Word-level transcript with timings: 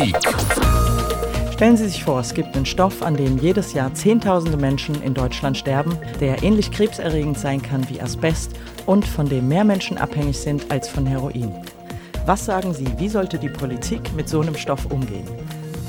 Politik. 0.00 0.16
Stellen 1.52 1.76
Sie 1.76 1.88
sich 1.88 2.04
vor, 2.04 2.20
es 2.20 2.32
gibt 2.32 2.56
einen 2.56 2.64
Stoff, 2.64 3.02
an 3.02 3.16
dem 3.16 3.36
jedes 3.38 3.74
Jahr 3.74 3.92
Zehntausende 3.92 4.56
Menschen 4.56 5.02
in 5.02 5.12
Deutschland 5.12 5.58
sterben, 5.58 5.96
der 6.20 6.42
ähnlich 6.42 6.70
krebserregend 6.70 7.38
sein 7.38 7.60
kann 7.60 7.88
wie 7.90 8.00
Asbest 8.00 8.52
und 8.86 9.06
von 9.06 9.28
dem 9.28 9.48
mehr 9.48 9.64
Menschen 9.64 9.98
abhängig 9.98 10.38
sind 10.38 10.70
als 10.70 10.88
von 10.88 11.04
Heroin. 11.04 11.52
Was 12.24 12.46
sagen 12.46 12.72
Sie, 12.72 12.86
wie 12.96 13.08
sollte 13.10 13.38
die 13.38 13.50
Politik 13.50 14.14
mit 14.14 14.28
so 14.28 14.40
einem 14.40 14.56
Stoff 14.56 14.86
umgehen? 14.86 15.26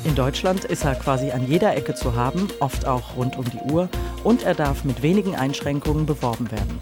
In 0.03 0.15
Deutschland 0.15 0.65
ist 0.65 0.83
er 0.83 0.95
quasi 0.95 1.31
an 1.31 1.47
jeder 1.47 1.75
Ecke 1.75 1.93
zu 1.93 2.15
haben, 2.15 2.49
oft 2.59 2.85
auch 2.85 3.15
rund 3.15 3.37
um 3.37 3.45
die 3.45 3.71
Uhr, 3.71 3.87
und 4.25 4.43
er 4.43 4.55
darf 4.55 4.83
mit 4.83 5.03
wenigen 5.03 5.35
Einschränkungen 5.35 6.05
beworben 6.05 6.51
werden. 6.51 6.79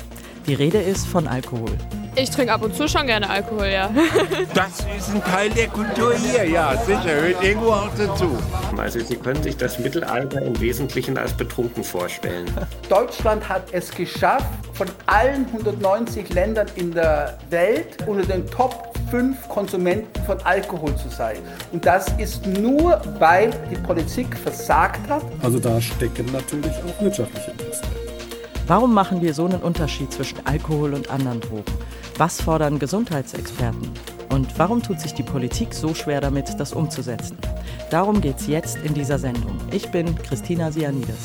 Die 0.48 0.54
Rede 0.55 0.80
ist 0.80 1.05
von 1.05 1.27
Alkohol. 1.27 1.77
Ich 2.22 2.30
trinke 2.32 2.52
ab 2.52 2.62
und 2.62 2.76
zu 2.76 2.86
schon 2.90 3.08
gerne 3.08 3.30
Alkohol, 3.30 3.68
ja. 3.68 3.90
Das 4.54 4.86
ist 4.98 5.14
ein 5.14 5.24
Teil 5.24 5.50
der 5.52 5.68
Kultur 5.68 6.14
hier, 6.16 6.43
ja, 6.43 6.76
sicher, 6.76 7.14
hört 7.21 7.42
irgendwo 7.42 7.71
auch 7.71 7.89
dazu. 7.98 8.38
Also 8.76 9.00
Sie 9.00 9.16
können 9.16 9.42
sich 9.42 9.56
das 9.56 9.80
Mittelalter 9.80 10.42
im 10.42 10.60
Wesentlichen 10.60 11.18
als 11.18 11.32
betrunken 11.32 11.82
vorstellen. 11.82 12.46
Deutschland 12.90 13.48
hat 13.48 13.71
es 13.71 13.90
geschafft, 13.92 14.48
von 14.74 14.88
allen 15.06 15.46
190 15.46 16.34
Ländern 16.34 16.68
in 16.76 16.92
der 16.92 17.38
Welt 17.52 17.98
unter 18.06 18.26
den 18.26 18.46
Top 18.48 18.93
5 19.12 19.48
Konsumenten 19.48 20.21
von 20.26 20.40
Alkohol 20.42 20.93
zu 20.98 21.07
sein. 21.07 21.38
Und 21.71 21.86
das 21.86 22.07
ist 22.18 22.46
nur, 22.46 23.01
weil 23.20 23.51
die 23.71 23.78
Politik 23.78 24.36
versagt 24.38 25.10
hat. 25.10 25.24
Also 25.42 25.57
da 25.57 25.79
stecken 25.79 26.26
natürlich 26.34 26.74
auch 26.84 27.01
wirtschaftliche 27.01 27.51
Interessen. 27.51 27.88
Warum 28.68 28.93
machen 28.93 29.21
wir 29.21 29.34
so 29.34 29.46
einen 29.46 29.62
Unterschied 29.62 30.12
zwischen 30.14 30.46
Alkohol 30.46 30.93
und 30.93 31.10
anderen 31.10 31.42
Drogen? 31.42 31.64
Was 32.19 32.41
fordern 32.41 32.80
Gesundheitsexperten? 32.80 33.94
Und 34.28 34.59
warum 34.59 34.83
tut 34.83 35.00
sich 35.00 35.14
die 35.14 35.23
Politik 35.23 35.73
so 35.73 35.94
schwer 35.94 36.19
damit, 36.19 36.59
das 36.59 36.73
umzusetzen? 36.73 37.38
Darum 37.92 38.20
geht 38.20 38.42
es 38.42 38.48
jetzt 38.48 38.76
in 38.84 38.94
dieser 38.94 39.17
Sendung. 39.17 39.58
Ich 39.72 39.89
bin 39.89 40.17
Christina 40.17 40.70
Sianides. 40.70 41.16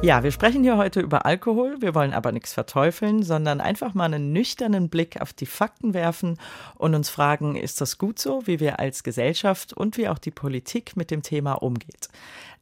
Ja, 0.00 0.22
wir 0.22 0.32
sprechen 0.32 0.62
hier 0.62 0.78
heute 0.78 1.00
über 1.00 1.26
Alkohol. 1.26 1.76
Wir 1.80 1.94
wollen 1.94 2.14
aber 2.14 2.32
nichts 2.32 2.54
verteufeln, 2.54 3.22
sondern 3.22 3.60
einfach 3.60 3.92
mal 3.92 4.06
einen 4.06 4.32
nüchternen 4.32 4.88
Blick 4.88 5.20
auf 5.20 5.34
die 5.34 5.44
Fakten 5.44 5.92
werfen 5.92 6.38
und 6.78 6.94
uns 6.94 7.10
fragen, 7.10 7.54
ist 7.54 7.82
das 7.82 7.98
gut 7.98 8.18
so, 8.18 8.46
wie 8.46 8.60
wir 8.60 8.80
als 8.80 9.02
Gesellschaft 9.02 9.74
und 9.74 9.98
wie 9.98 10.08
auch 10.08 10.16
die 10.16 10.30
Politik 10.30 10.96
mit 10.96 11.10
dem 11.10 11.22
Thema 11.22 11.52
umgeht? 11.52 12.08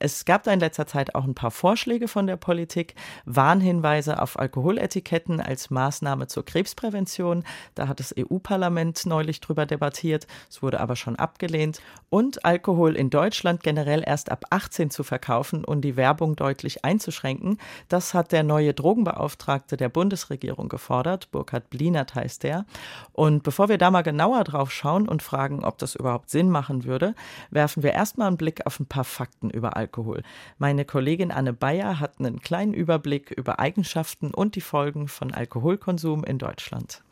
Es 0.00 0.24
gab 0.24 0.44
da 0.44 0.52
in 0.52 0.60
letzter 0.60 0.86
Zeit 0.86 1.16
auch 1.16 1.24
ein 1.24 1.34
paar 1.34 1.50
Vorschläge 1.50 2.06
von 2.06 2.28
der 2.28 2.36
Politik, 2.36 2.94
Warnhinweise 3.24 4.22
auf 4.22 4.38
Alkoholetiketten 4.38 5.40
als 5.40 5.70
Maßnahme 5.70 6.28
zur 6.28 6.44
Krebsprävention. 6.44 7.42
Da 7.74 7.88
hat 7.88 7.98
das 7.98 8.14
EU-Parlament 8.16 9.06
neulich 9.06 9.40
drüber 9.40 9.66
debattiert. 9.66 10.28
Es 10.48 10.62
wurde 10.62 10.78
aber 10.78 10.94
schon 10.94 11.16
abgelehnt. 11.16 11.80
Und 12.10 12.44
Alkohol 12.44 12.94
in 12.94 13.10
Deutschland 13.10 13.64
generell 13.64 14.05
erst 14.06 14.30
ab 14.30 14.44
18 14.50 14.90
zu 14.90 15.02
verkaufen 15.02 15.64
und 15.64 15.80
die 15.80 15.96
Werbung 15.96 16.36
deutlich 16.36 16.84
einzuschränken. 16.84 17.58
Das 17.88 18.14
hat 18.14 18.30
der 18.30 18.44
neue 18.44 18.74
Drogenbeauftragte 18.74 19.77
der 19.77 19.88
Bundesregierung 19.88 20.68
gefordert. 20.68 21.33
Burkhard 21.33 21.70
Blinert 21.70 22.14
heißt 22.14 22.44
der. 22.44 22.66
Und 23.12 23.42
bevor 23.42 23.68
wir 23.68 23.78
da 23.78 23.90
mal 23.90 24.02
genauer 24.02 24.44
drauf 24.44 24.70
schauen 24.70 25.08
und 25.08 25.24
fragen, 25.24 25.64
ob 25.64 25.78
das 25.78 25.96
überhaupt 25.96 26.30
Sinn 26.30 26.50
machen 26.50 26.84
würde, 26.84 27.16
werfen 27.50 27.83
wir 27.83 27.94
erstmal 27.94 28.28
einen 28.28 28.36
Blick 28.36 28.64
auf 28.64 28.78
ein 28.78 28.86
paar 28.86 29.02
Fakten 29.02 29.50
über 29.50 29.77
Alkohol. 29.77 29.88
Alkohol. 29.89 30.22
Meine 30.58 30.84
Kollegin 30.84 31.31
Anne 31.31 31.55
Bayer 31.55 31.98
hat 31.98 32.20
einen 32.20 32.41
kleinen 32.41 32.75
Überblick 32.75 33.31
über 33.31 33.58
Eigenschaften 33.58 34.34
und 34.34 34.55
die 34.55 34.61
Folgen 34.61 35.08
von 35.08 35.33
Alkoholkonsum 35.33 36.25
in 36.25 36.36
Deutschland. 36.36 37.03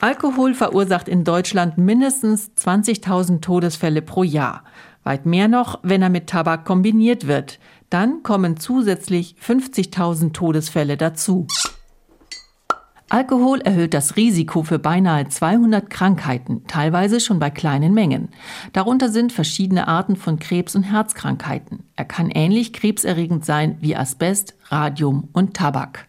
Alkohol 0.00 0.54
verursacht 0.54 1.08
in 1.08 1.22
Deutschland 1.22 1.78
mindestens 1.78 2.50
20.000 2.58 3.40
Todesfälle 3.40 4.02
pro 4.02 4.24
Jahr. 4.24 4.64
Weit 5.04 5.26
mehr 5.26 5.46
noch, 5.46 5.78
wenn 5.82 6.02
er 6.02 6.08
mit 6.08 6.26
Tabak 6.26 6.64
kombiniert 6.64 7.28
wird. 7.28 7.60
Dann 7.88 8.24
kommen 8.24 8.56
zusätzlich 8.56 9.36
50.000 9.40 10.32
Todesfälle 10.32 10.96
dazu. 10.96 11.46
Alkohol 13.10 13.60
erhöht 13.60 13.92
das 13.92 14.14
Risiko 14.14 14.62
für 14.62 14.78
beinahe 14.78 15.26
200 15.26 15.90
Krankheiten, 15.90 16.62
teilweise 16.68 17.18
schon 17.18 17.40
bei 17.40 17.50
kleinen 17.50 17.92
Mengen. 17.92 18.28
Darunter 18.72 19.08
sind 19.08 19.32
verschiedene 19.32 19.88
Arten 19.88 20.14
von 20.14 20.38
Krebs- 20.38 20.76
und 20.76 20.84
Herzkrankheiten. 20.84 21.82
Er 21.96 22.04
kann 22.04 22.30
ähnlich 22.30 22.72
krebserregend 22.72 23.44
sein 23.44 23.78
wie 23.80 23.96
Asbest, 23.96 24.54
Radium 24.68 25.28
und 25.32 25.54
Tabak. 25.54 26.06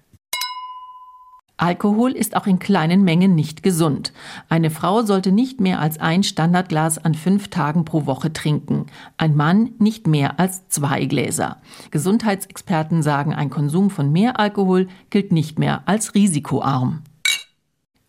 Alkohol 1.62 2.14
ist 2.14 2.36
auch 2.36 2.48
in 2.48 2.58
kleinen 2.58 3.04
Mengen 3.04 3.36
nicht 3.36 3.62
gesund. 3.62 4.14
Eine 4.50 4.72
Frau 4.72 5.04
sollte 5.04 5.32
nicht 5.32 5.62
mehr 5.62 5.80
als 5.80 6.00
ein 6.00 6.24
Standardglas 6.24 6.98
an 6.98 7.14
fünf 7.14 7.50
Tagen 7.50 7.86
pro 7.86 8.08
Woche 8.08 8.34
trinken. 8.34 8.88
Ein 9.18 9.36
Mann 9.36 9.70
nicht 9.78 10.08
mehr 10.08 10.40
als 10.40 10.68
zwei 10.70 11.06
Gläser. 11.06 11.58
Gesundheitsexperten 11.92 13.04
sagen, 13.04 13.36
ein 13.36 13.52
Konsum 13.52 13.92
von 13.92 14.12
mehr 14.12 14.40
Alkohol 14.40 14.88
gilt 15.12 15.32
nicht 15.32 15.60
mehr 15.60 15.84
als 15.86 16.16
risikoarm. 16.16 17.04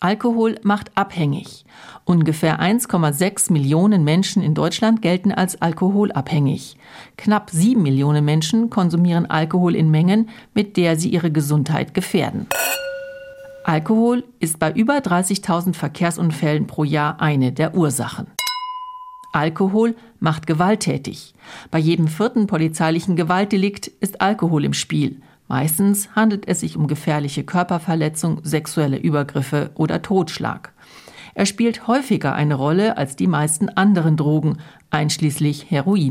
Alkohol 0.00 0.58
macht 0.62 0.90
abhängig. 0.96 1.66
Ungefähr 2.06 2.58
1,6 2.58 3.52
Millionen 3.52 4.02
Menschen 4.02 4.42
in 4.42 4.54
Deutschland 4.54 5.02
gelten 5.02 5.30
als 5.30 5.60
alkoholabhängig. 5.60 6.78
Knapp 7.18 7.50
sieben 7.50 7.82
Millionen 7.82 8.24
Menschen 8.24 8.70
konsumieren 8.70 9.26
Alkohol 9.26 9.76
in 9.76 9.90
Mengen, 9.90 10.30
mit 10.54 10.78
der 10.78 10.96
sie 10.96 11.10
ihre 11.10 11.30
Gesundheit 11.30 11.92
gefährden. 11.92 12.46
Alkohol 13.64 14.24
ist 14.40 14.58
bei 14.58 14.72
über 14.72 14.98
30.000 14.98 15.74
Verkehrsunfällen 15.74 16.66
pro 16.66 16.82
Jahr 16.82 17.20
eine 17.20 17.52
der 17.52 17.76
Ursachen. 17.76 18.26
Alkohol 19.32 19.94
macht 20.18 20.46
gewalttätig. 20.46 21.34
Bei 21.70 21.78
jedem 21.78 22.08
vierten 22.08 22.48
polizeilichen 22.48 23.14
Gewaltdelikt 23.14 23.86
ist 23.86 24.20
Alkohol 24.20 24.64
im 24.64 24.74
Spiel. 24.74 25.22
Meistens 25.46 26.14
handelt 26.16 26.48
es 26.48 26.60
sich 26.60 26.76
um 26.76 26.86
gefährliche 26.88 27.44
Körperverletzung, 27.44 28.40
sexuelle 28.42 28.98
Übergriffe 28.98 29.70
oder 29.74 30.02
Totschlag. 30.02 30.72
Er 31.34 31.46
spielt 31.46 31.86
häufiger 31.86 32.34
eine 32.34 32.56
Rolle 32.56 32.96
als 32.98 33.16
die 33.16 33.26
meisten 33.26 33.68
anderen 33.70 34.16
Drogen, 34.16 34.58
einschließlich 34.90 35.70
Heroin. 35.70 36.10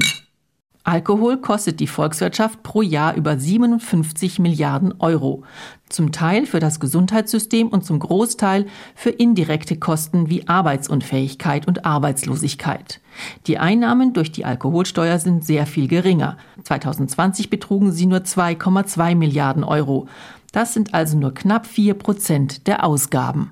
Alkohol 0.83 1.37
kostet 1.37 1.79
die 1.79 1.87
Volkswirtschaft 1.87 2.63
pro 2.63 2.81
Jahr 2.81 3.15
über 3.15 3.37
57 3.37 4.39
Milliarden 4.39 4.95
Euro. 4.99 5.43
Zum 5.89 6.11
Teil 6.11 6.47
für 6.47 6.59
das 6.59 6.79
Gesundheitssystem 6.79 7.67
und 7.67 7.85
zum 7.85 7.99
Großteil 7.99 8.65
für 8.95 9.11
indirekte 9.11 9.77
Kosten 9.77 10.29
wie 10.29 10.47
Arbeitsunfähigkeit 10.47 11.67
und 11.67 11.85
Arbeitslosigkeit. 11.85 12.99
Die 13.45 13.59
Einnahmen 13.59 14.13
durch 14.13 14.31
die 14.31 14.43
Alkoholsteuer 14.43 15.19
sind 15.19 15.45
sehr 15.45 15.67
viel 15.67 15.87
geringer. 15.87 16.37
2020 16.63 17.51
betrugen 17.51 17.91
sie 17.91 18.07
nur 18.07 18.19
2,2 18.19 19.15
Milliarden 19.15 19.63
Euro. 19.63 20.07
Das 20.51 20.73
sind 20.73 20.95
also 20.95 21.15
nur 21.15 21.33
knapp 21.33 21.67
vier 21.67 21.93
Prozent 21.93 22.65
der 22.67 22.83
Ausgaben. 22.83 23.51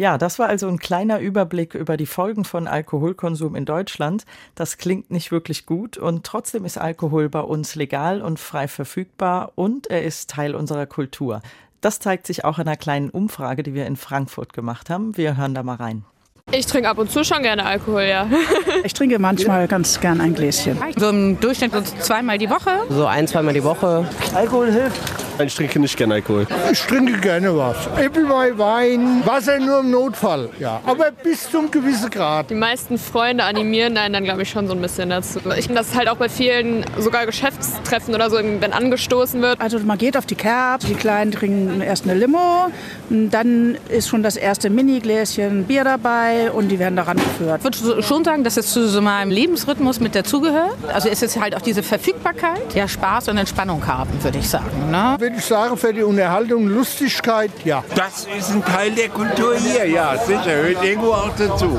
Ja, 0.00 0.16
das 0.16 0.38
war 0.38 0.48
also 0.48 0.66
ein 0.66 0.78
kleiner 0.78 1.18
Überblick 1.18 1.74
über 1.74 1.98
die 1.98 2.06
Folgen 2.06 2.46
von 2.46 2.66
Alkoholkonsum 2.66 3.54
in 3.54 3.66
Deutschland. 3.66 4.24
Das 4.54 4.78
klingt 4.78 5.10
nicht 5.10 5.30
wirklich 5.30 5.66
gut 5.66 5.98
und 5.98 6.24
trotzdem 6.24 6.64
ist 6.64 6.78
Alkohol 6.78 7.28
bei 7.28 7.42
uns 7.42 7.74
legal 7.74 8.22
und 8.22 8.40
frei 8.40 8.66
verfügbar 8.66 9.52
und 9.56 9.88
er 9.88 10.02
ist 10.02 10.30
Teil 10.30 10.54
unserer 10.54 10.86
Kultur. 10.86 11.42
Das 11.82 12.00
zeigt 12.00 12.26
sich 12.26 12.46
auch 12.46 12.58
in 12.58 12.66
einer 12.66 12.78
kleinen 12.78 13.10
Umfrage, 13.10 13.62
die 13.62 13.74
wir 13.74 13.84
in 13.84 13.96
Frankfurt 13.96 14.54
gemacht 14.54 14.88
haben. 14.88 15.18
Wir 15.18 15.36
hören 15.36 15.52
da 15.52 15.62
mal 15.62 15.76
rein. 15.76 16.06
Ich 16.50 16.64
trinke 16.64 16.88
ab 16.88 16.96
und 16.96 17.10
zu 17.10 17.22
schon 17.22 17.42
gerne 17.42 17.66
Alkohol, 17.66 18.04
ja. 18.04 18.26
Ich 18.84 18.94
trinke 18.94 19.18
manchmal 19.18 19.68
ganz 19.68 20.00
gern 20.00 20.22
ein 20.22 20.34
Gläschen. 20.34 20.78
So 20.96 21.10
im 21.10 21.38
Durchschnitt 21.40 21.72
so 21.72 21.82
zweimal 21.82 22.38
die 22.38 22.48
Woche. 22.48 22.70
So 22.88 23.04
ein, 23.04 23.28
zweimal 23.28 23.52
die 23.52 23.64
Woche. 23.64 24.08
Alkohol 24.34 24.72
hilft. 24.72 25.29
Ich 25.46 25.54
trinke 25.54 25.80
nicht 25.80 25.96
gerne 25.96 26.14
Alkohol. 26.14 26.46
Ich 26.70 26.80
trinke 26.82 27.18
gerne 27.18 27.56
was. 27.56 27.76
Appleboy, 27.96 28.56
Wein, 28.58 29.22
Wasser 29.24 29.58
nur 29.58 29.80
im 29.80 29.90
Notfall. 29.90 30.48
Ja, 30.58 30.80
aber 30.84 31.10
bis 31.10 31.50
zum 31.50 31.70
gewissen 31.70 32.10
Grad. 32.10 32.50
Die 32.50 32.54
meisten 32.54 32.98
Freunde 32.98 33.44
animieren 33.44 33.96
einen 33.96 34.14
dann, 34.14 34.24
glaube 34.24 34.42
ich, 34.42 34.50
schon 34.50 34.66
so 34.66 34.74
ein 34.74 34.80
bisschen 34.80 35.10
dazu. 35.10 35.40
Ich 35.56 35.66
finde, 35.66 35.80
das 35.80 35.88
ist 35.88 35.96
halt 35.96 36.08
auch 36.08 36.16
bei 36.16 36.28
vielen, 36.28 36.84
sogar 36.98 37.26
Geschäftstreffen 37.26 38.14
oder 38.14 38.30
so, 38.30 38.36
wenn 38.36 38.72
angestoßen 38.72 39.40
wird. 39.40 39.60
Also 39.60 39.78
man 39.80 39.98
geht 39.98 40.16
auf 40.16 40.26
die 40.26 40.34
Kerb, 40.34 40.80
die 40.80 40.94
Kleinen 40.94 41.32
trinken 41.32 41.80
erst 41.80 42.04
eine 42.04 42.14
Limo, 42.14 42.68
dann 43.08 43.78
ist 43.88 44.08
schon 44.08 44.22
das 44.22 44.36
erste 44.36 44.70
Mini-Gläschen 44.70 45.64
Bier 45.64 45.84
dabei 45.84 46.50
und 46.50 46.68
die 46.68 46.78
werden 46.78 46.96
daran 46.96 47.16
geführt. 47.16 47.60
Ich 47.60 47.82
würde 47.82 48.02
schon 48.02 48.24
sagen, 48.24 48.44
dass 48.44 48.56
es 48.56 48.72
zu 48.72 48.88
so 48.88 49.00
meinem 49.00 49.30
Lebensrhythmus 49.30 50.00
mit 50.00 50.14
dazugehört. 50.14 50.76
Also 50.92 51.08
es 51.08 51.22
ist 51.22 51.40
halt 51.40 51.56
auch 51.56 51.62
diese 51.62 51.82
Verfügbarkeit, 51.82 52.74
ja 52.74 52.86
Spaß 52.86 53.28
und 53.28 53.38
Entspannung 53.38 53.86
haben, 53.86 54.10
würde 54.22 54.38
ich 54.38 54.48
sagen. 54.48 54.90
Ne? 54.90 55.16
Würde 55.30 55.38
ich 55.38 55.46
sagen, 55.46 55.76
für 55.76 55.94
die 55.94 56.02
Unterhaltung, 56.02 56.66
Lustigkeit, 56.66 57.52
ja. 57.64 57.84
Das 57.94 58.26
ist 58.36 58.50
ein 58.50 58.64
Teil 58.64 58.90
der 58.90 59.10
Kultur 59.10 59.54
hier, 59.54 59.86
ja, 59.86 60.18
sicher, 60.18 60.56
hört 60.56 60.82
irgendwo 60.82 61.12
auch 61.12 61.30
dazu. 61.38 61.78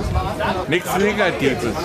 Nichts 0.70 0.98
Negatives. 0.98 1.76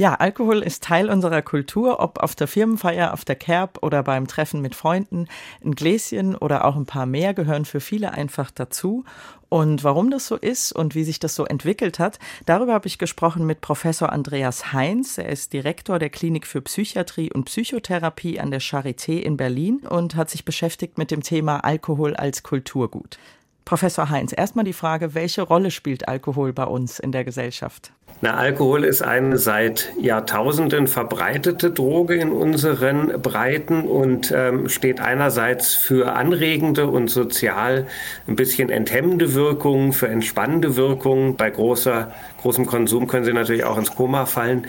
Ja, 0.00 0.14
Alkohol 0.14 0.62
ist 0.62 0.82
Teil 0.82 1.10
unserer 1.10 1.42
Kultur, 1.42 2.00
ob 2.00 2.22
auf 2.22 2.34
der 2.34 2.48
Firmenfeier, 2.48 3.12
auf 3.12 3.26
der 3.26 3.36
Kerb 3.36 3.80
oder 3.82 4.02
beim 4.02 4.26
Treffen 4.26 4.62
mit 4.62 4.74
Freunden. 4.74 5.26
Ein 5.62 5.72
Gläschen 5.72 6.34
oder 6.34 6.64
auch 6.64 6.74
ein 6.76 6.86
paar 6.86 7.04
mehr 7.04 7.34
gehören 7.34 7.66
für 7.66 7.80
viele 7.80 8.12
einfach 8.12 8.50
dazu. 8.50 9.04
Und 9.50 9.84
warum 9.84 10.10
das 10.10 10.26
so 10.26 10.36
ist 10.36 10.72
und 10.72 10.94
wie 10.94 11.04
sich 11.04 11.18
das 11.18 11.34
so 11.34 11.44
entwickelt 11.44 11.98
hat, 11.98 12.18
darüber 12.46 12.72
habe 12.72 12.86
ich 12.86 12.96
gesprochen 12.96 13.44
mit 13.44 13.60
Professor 13.60 14.10
Andreas 14.10 14.72
Heinz. 14.72 15.18
Er 15.18 15.28
ist 15.28 15.52
Direktor 15.52 15.98
der 15.98 16.08
Klinik 16.08 16.46
für 16.46 16.62
Psychiatrie 16.62 17.30
und 17.30 17.44
Psychotherapie 17.44 18.40
an 18.40 18.50
der 18.50 18.62
Charité 18.62 19.18
in 19.20 19.36
Berlin 19.36 19.80
und 19.86 20.16
hat 20.16 20.30
sich 20.30 20.46
beschäftigt 20.46 20.96
mit 20.96 21.10
dem 21.10 21.22
Thema 21.22 21.62
Alkohol 21.62 22.16
als 22.16 22.42
Kulturgut. 22.42 23.18
Professor 23.66 24.08
Heinz, 24.08 24.32
erstmal 24.36 24.64
die 24.64 24.72
Frage, 24.72 25.14
welche 25.14 25.42
Rolle 25.42 25.70
spielt 25.70 26.08
Alkohol 26.08 26.54
bei 26.54 26.64
uns 26.64 26.98
in 26.98 27.12
der 27.12 27.24
Gesellschaft? 27.24 27.92
Na, 28.22 28.34
Alkohol 28.34 28.84
ist 28.84 29.00
eine 29.00 29.38
seit 29.38 29.94
Jahrtausenden 29.98 30.88
verbreitete 30.88 31.70
Droge 31.70 32.16
in 32.16 32.32
unseren 32.32 33.22
Breiten 33.22 33.84
und 33.84 34.30
ähm, 34.36 34.68
steht 34.68 35.00
einerseits 35.00 35.74
für 35.74 36.12
anregende 36.12 36.86
und 36.86 37.08
sozial 37.08 37.86
ein 38.28 38.36
bisschen 38.36 38.68
enthemmende 38.68 39.32
Wirkungen, 39.32 39.94
für 39.94 40.08
entspannende 40.08 40.76
Wirkungen. 40.76 41.36
Bei 41.36 41.48
großer, 41.48 42.12
großem 42.42 42.66
Konsum 42.66 43.06
können 43.06 43.24
sie 43.24 43.32
natürlich 43.32 43.64
auch 43.64 43.78
ins 43.78 43.94
Koma 43.94 44.26
fallen 44.26 44.66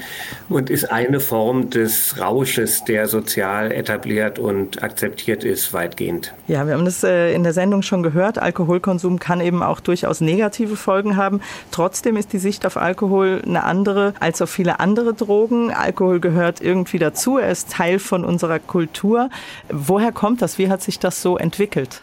und 0.47 0.69
ist 0.69 0.89
eine 0.89 1.19
Form 1.19 1.69
des 1.69 2.21
Rausches, 2.21 2.85
der 2.85 3.09
sozial 3.09 3.73
etabliert 3.73 4.39
und 4.39 4.81
akzeptiert 4.81 5.43
ist, 5.43 5.73
weitgehend. 5.73 6.33
Ja, 6.47 6.65
wir 6.67 6.73
haben 6.73 6.85
das 6.85 7.03
äh, 7.03 7.33
in 7.33 7.43
der 7.43 7.51
Sendung 7.51 7.81
schon 7.81 8.01
gehört. 8.01 8.39
Alkoholkonsum 8.39 9.19
kann 9.19 9.41
eben 9.41 9.61
auch 9.61 9.81
durchaus 9.81 10.21
negative 10.21 10.77
Folgen 10.77 11.17
haben. 11.17 11.41
Trotzdem 11.71 12.15
ist 12.15 12.31
die 12.31 12.39
Sicht 12.39 12.65
auf 12.65 12.77
Alkohol 12.77 13.30
eine 13.39 13.63
andere 13.63 14.13
als 14.19 14.41
auf 14.41 14.49
viele 14.49 14.79
andere 14.79 15.13
Drogen. 15.13 15.71
Alkohol 15.71 16.19
gehört 16.19 16.61
irgendwie 16.61 16.99
dazu. 16.99 17.37
Er 17.37 17.51
ist 17.51 17.71
Teil 17.71 17.99
von 17.99 18.25
unserer 18.25 18.59
Kultur. 18.59 19.29
Woher 19.69 20.11
kommt 20.11 20.41
das? 20.41 20.57
Wie 20.57 20.69
hat 20.69 20.81
sich 20.81 20.99
das 20.99 21.21
so 21.21 21.37
entwickelt? 21.37 22.01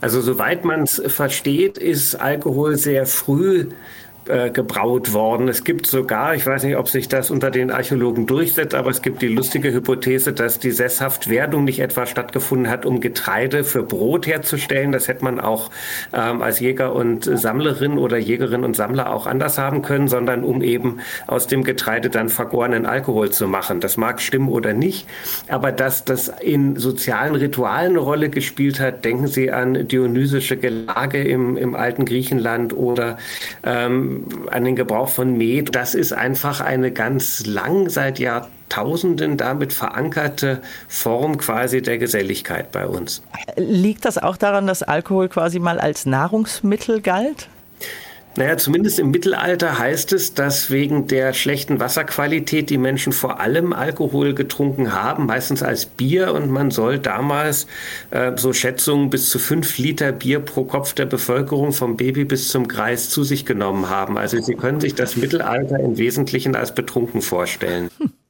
Also 0.00 0.20
soweit 0.20 0.64
man 0.64 0.82
es 0.82 1.00
versteht, 1.06 1.78
ist 1.78 2.16
Alkohol 2.16 2.76
sehr 2.76 3.06
früh 3.06 3.68
äh, 4.28 4.50
gebraut 4.50 5.12
worden. 5.12 5.48
Es 5.48 5.64
gibt 5.64 5.86
sogar, 5.86 6.34
ich 6.34 6.46
weiß 6.46 6.64
nicht, 6.64 6.76
ob 6.76 6.88
sich 6.88 7.08
das 7.08 7.30
unter 7.30 7.50
den 7.50 7.70
Archäologen 7.70 8.26
durchsetzt, 8.26 8.74
aber 8.74 8.90
es 8.90 9.02
gibt 9.02 9.22
die 9.22 9.28
lustige 9.28 9.72
Hypothese, 9.72 10.32
dass 10.32 10.58
die 10.58 10.70
Sesshaftwerdung 10.70 11.64
nicht 11.64 11.80
etwa 11.80 12.06
stattgefunden 12.06 12.70
hat, 12.70 12.86
um 12.86 13.00
Getreide 13.00 13.64
für 13.64 13.82
Brot 13.82 14.26
herzustellen. 14.26 14.92
Das 14.92 15.08
hätte 15.08 15.24
man 15.24 15.40
auch 15.40 15.70
ähm, 16.12 16.42
als 16.42 16.60
Jäger 16.60 16.94
und 16.94 17.24
Sammlerin 17.24 17.98
oder 17.98 18.16
Jägerin 18.16 18.64
und 18.64 18.76
Sammler 18.76 19.12
auch 19.12 19.26
anders 19.26 19.58
haben 19.58 19.82
können, 19.82 20.08
sondern 20.08 20.42
um 20.44 20.62
eben 20.62 21.00
aus 21.26 21.46
dem 21.46 21.64
Getreide 21.64 22.10
dann 22.10 22.28
vergorenen 22.28 22.86
Alkohol 22.86 23.30
zu 23.30 23.46
machen. 23.46 23.80
Das 23.80 23.96
mag 23.96 24.20
stimmen 24.22 24.48
oder 24.48 24.72
nicht, 24.72 25.06
aber 25.48 25.72
dass 25.72 26.04
das 26.04 26.28
in 26.28 26.76
sozialen 26.76 27.34
Ritualen 27.34 27.90
eine 27.90 27.98
Rolle 27.98 28.30
gespielt 28.30 28.80
hat, 28.80 29.04
denken 29.04 29.26
Sie 29.26 29.50
an 29.50 29.86
dionysische 29.86 30.56
Gelage 30.56 31.22
im, 31.22 31.56
im 31.56 31.74
alten 31.74 32.04
Griechenland 32.04 32.72
oder 32.72 33.18
ähm, 33.62 34.13
an 34.50 34.64
den 34.64 34.76
Gebrauch 34.76 35.08
von 35.08 35.36
Met. 35.36 35.74
Das 35.74 35.94
ist 35.94 36.12
einfach 36.12 36.60
eine 36.60 36.90
ganz 36.90 37.46
lang 37.46 37.88
seit 37.88 38.18
Jahrtausenden 38.18 39.36
damit 39.36 39.72
verankerte 39.72 40.62
Form 40.88 41.38
quasi 41.38 41.82
der 41.82 41.98
Geselligkeit 41.98 42.72
bei 42.72 42.86
uns. 42.86 43.22
Liegt 43.56 44.04
das 44.04 44.18
auch 44.18 44.36
daran, 44.36 44.66
dass 44.66 44.82
Alkohol 44.82 45.28
quasi 45.28 45.58
mal 45.58 45.80
als 45.80 46.06
Nahrungsmittel 46.06 47.00
galt? 47.00 47.48
Naja, 48.36 48.56
zumindest 48.56 48.98
im 48.98 49.12
Mittelalter 49.12 49.78
heißt 49.78 50.12
es, 50.12 50.34
dass 50.34 50.70
wegen 50.70 51.06
der 51.06 51.32
schlechten 51.34 51.78
Wasserqualität 51.78 52.68
die 52.68 52.78
Menschen 52.78 53.12
vor 53.12 53.38
allem 53.38 53.72
Alkohol 53.72 54.34
getrunken 54.34 54.92
haben, 54.92 55.26
meistens 55.26 55.62
als 55.62 55.86
Bier. 55.86 56.34
Und 56.34 56.50
man 56.50 56.72
soll 56.72 56.98
damals, 56.98 57.68
äh, 58.10 58.32
so 58.36 58.52
Schätzungen, 58.52 59.08
bis 59.10 59.30
zu 59.30 59.38
fünf 59.38 59.78
Liter 59.78 60.10
Bier 60.10 60.40
pro 60.40 60.64
Kopf 60.64 60.94
der 60.94 61.06
Bevölkerung 61.06 61.72
vom 61.72 61.96
Baby 61.96 62.24
bis 62.24 62.48
zum 62.48 62.66
Kreis 62.66 63.08
zu 63.08 63.22
sich 63.22 63.46
genommen 63.46 63.88
haben. 63.88 64.18
Also 64.18 64.40
Sie 64.40 64.54
können 64.54 64.80
sich 64.80 64.96
das 64.96 65.16
Mittelalter 65.16 65.78
im 65.78 65.96
Wesentlichen 65.96 66.56
als 66.56 66.74
betrunken 66.74 67.22
vorstellen. 67.22 67.88
Hm. 67.98 68.12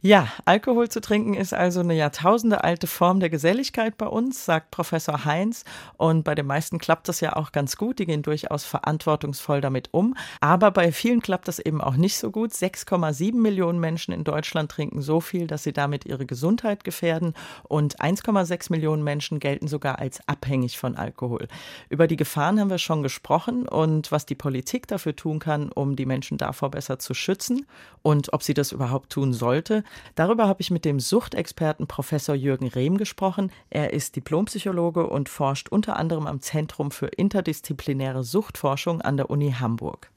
Ja, 0.00 0.28
Alkohol 0.44 0.88
zu 0.88 1.00
trinken 1.00 1.34
ist 1.34 1.52
also 1.52 1.80
eine 1.80 1.92
jahrtausendealte 1.92 2.86
Form 2.86 3.18
der 3.18 3.30
Geselligkeit 3.30 3.98
bei 3.98 4.06
uns, 4.06 4.44
sagt 4.44 4.70
Professor 4.70 5.24
Heinz. 5.24 5.64
Und 5.96 6.22
bei 6.22 6.36
den 6.36 6.46
meisten 6.46 6.78
klappt 6.78 7.08
das 7.08 7.20
ja 7.20 7.34
auch 7.34 7.50
ganz 7.50 7.76
gut. 7.76 7.98
Die 7.98 8.06
gehen 8.06 8.22
durchaus 8.22 8.62
verantwortungsvoll 8.62 9.60
damit 9.60 9.88
um. 9.90 10.14
Aber 10.40 10.70
bei 10.70 10.92
vielen 10.92 11.20
klappt 11.20 11.48
das 11.48 11.58
eben 11.58 11.80
auch 11.80 11.96
nicht 11.96 12.16
so 12.16 12.30
gut. 12.30 12.52
6,7 12.52 13.34
Millionen 13.34 13.80
Menschen 13.80 14.14
in 14.14 14.22
Deutschland 14.22 14.70
trinken 14.70 15.02
so 15.02 15.20
viel, 15.20 15.48
dass 15.48 15.64
sie 15.64 15.72
damit 15.72 16.06
ihre 16.06 16.26
Gesundheit 16.26 16.84
gefährden. 16.84 17.34
Und 17.64 17.98
1,6 18.00 18.70
Millionen 18.70 19.02
Menschen 19.02 19.40
gelten 19.40 19.66
sogar 19.66 19.98
als 19.98 20.20
abhängig 20.28 20.78
von 20.78 20.94
Alkohol. 20.94 21.48
Über 21.88 22.06
die 22.06 22.16
Gefahren 22.16 22.60
haben 22.60 22.70
wir 22.70 22.78
schon 22.78 23.02
gesprochen 23.02 23.66
und 23.66 24.12
was 24.12 24.26
die 24.26 24.36
Politik 24.36 24.86
dafür 24.86 25.16
tun 25.16 25.40
kann, 25.40 25.72
um 25.72 25.96
die 25.96 26.06
Menschen 26.06 26.38
davor 26.38 26.70
besser 26.70 27.00
zu 27.00 27.14
schützen 27.14 27.66
und 28.02 28.32
ob 28.32 28.44
sie 28.44 28.54
das 28.54 28.70
überhaupt 28.70 29.10
tun 29.10 29.32
sollte. 29.32 29.82
Darüber 30.14 30.48
habe 30.48 30.60
ich 30.60 30.70
mit 30.70 30.84
dem 30.84 31.00
Suchtexperten 31.00 31.86
Professor 31.86 32.34
Jürgen 32.34 32.68
Rehm 32.68 32.98
gesprochen. 32.98 33.50
Er 33.70 33.92
ist 33.92 34.16
Diplompsychologe 34.16 35.06
und 35.06 35.28
forscht 35.28 35.68
unter 35.68 35.96
anderem 35.96 36.26
am 36.26 36.40
Zentrum 36.40 36.90
für 36.90 37.06
interdisziplinäre 37.06 38.24
Suchtforschung 38.24 39.00
an 39.00 39.16
der 39.16 39.30
Uni 39.30 39.54
Hamburg. 39.58 40.10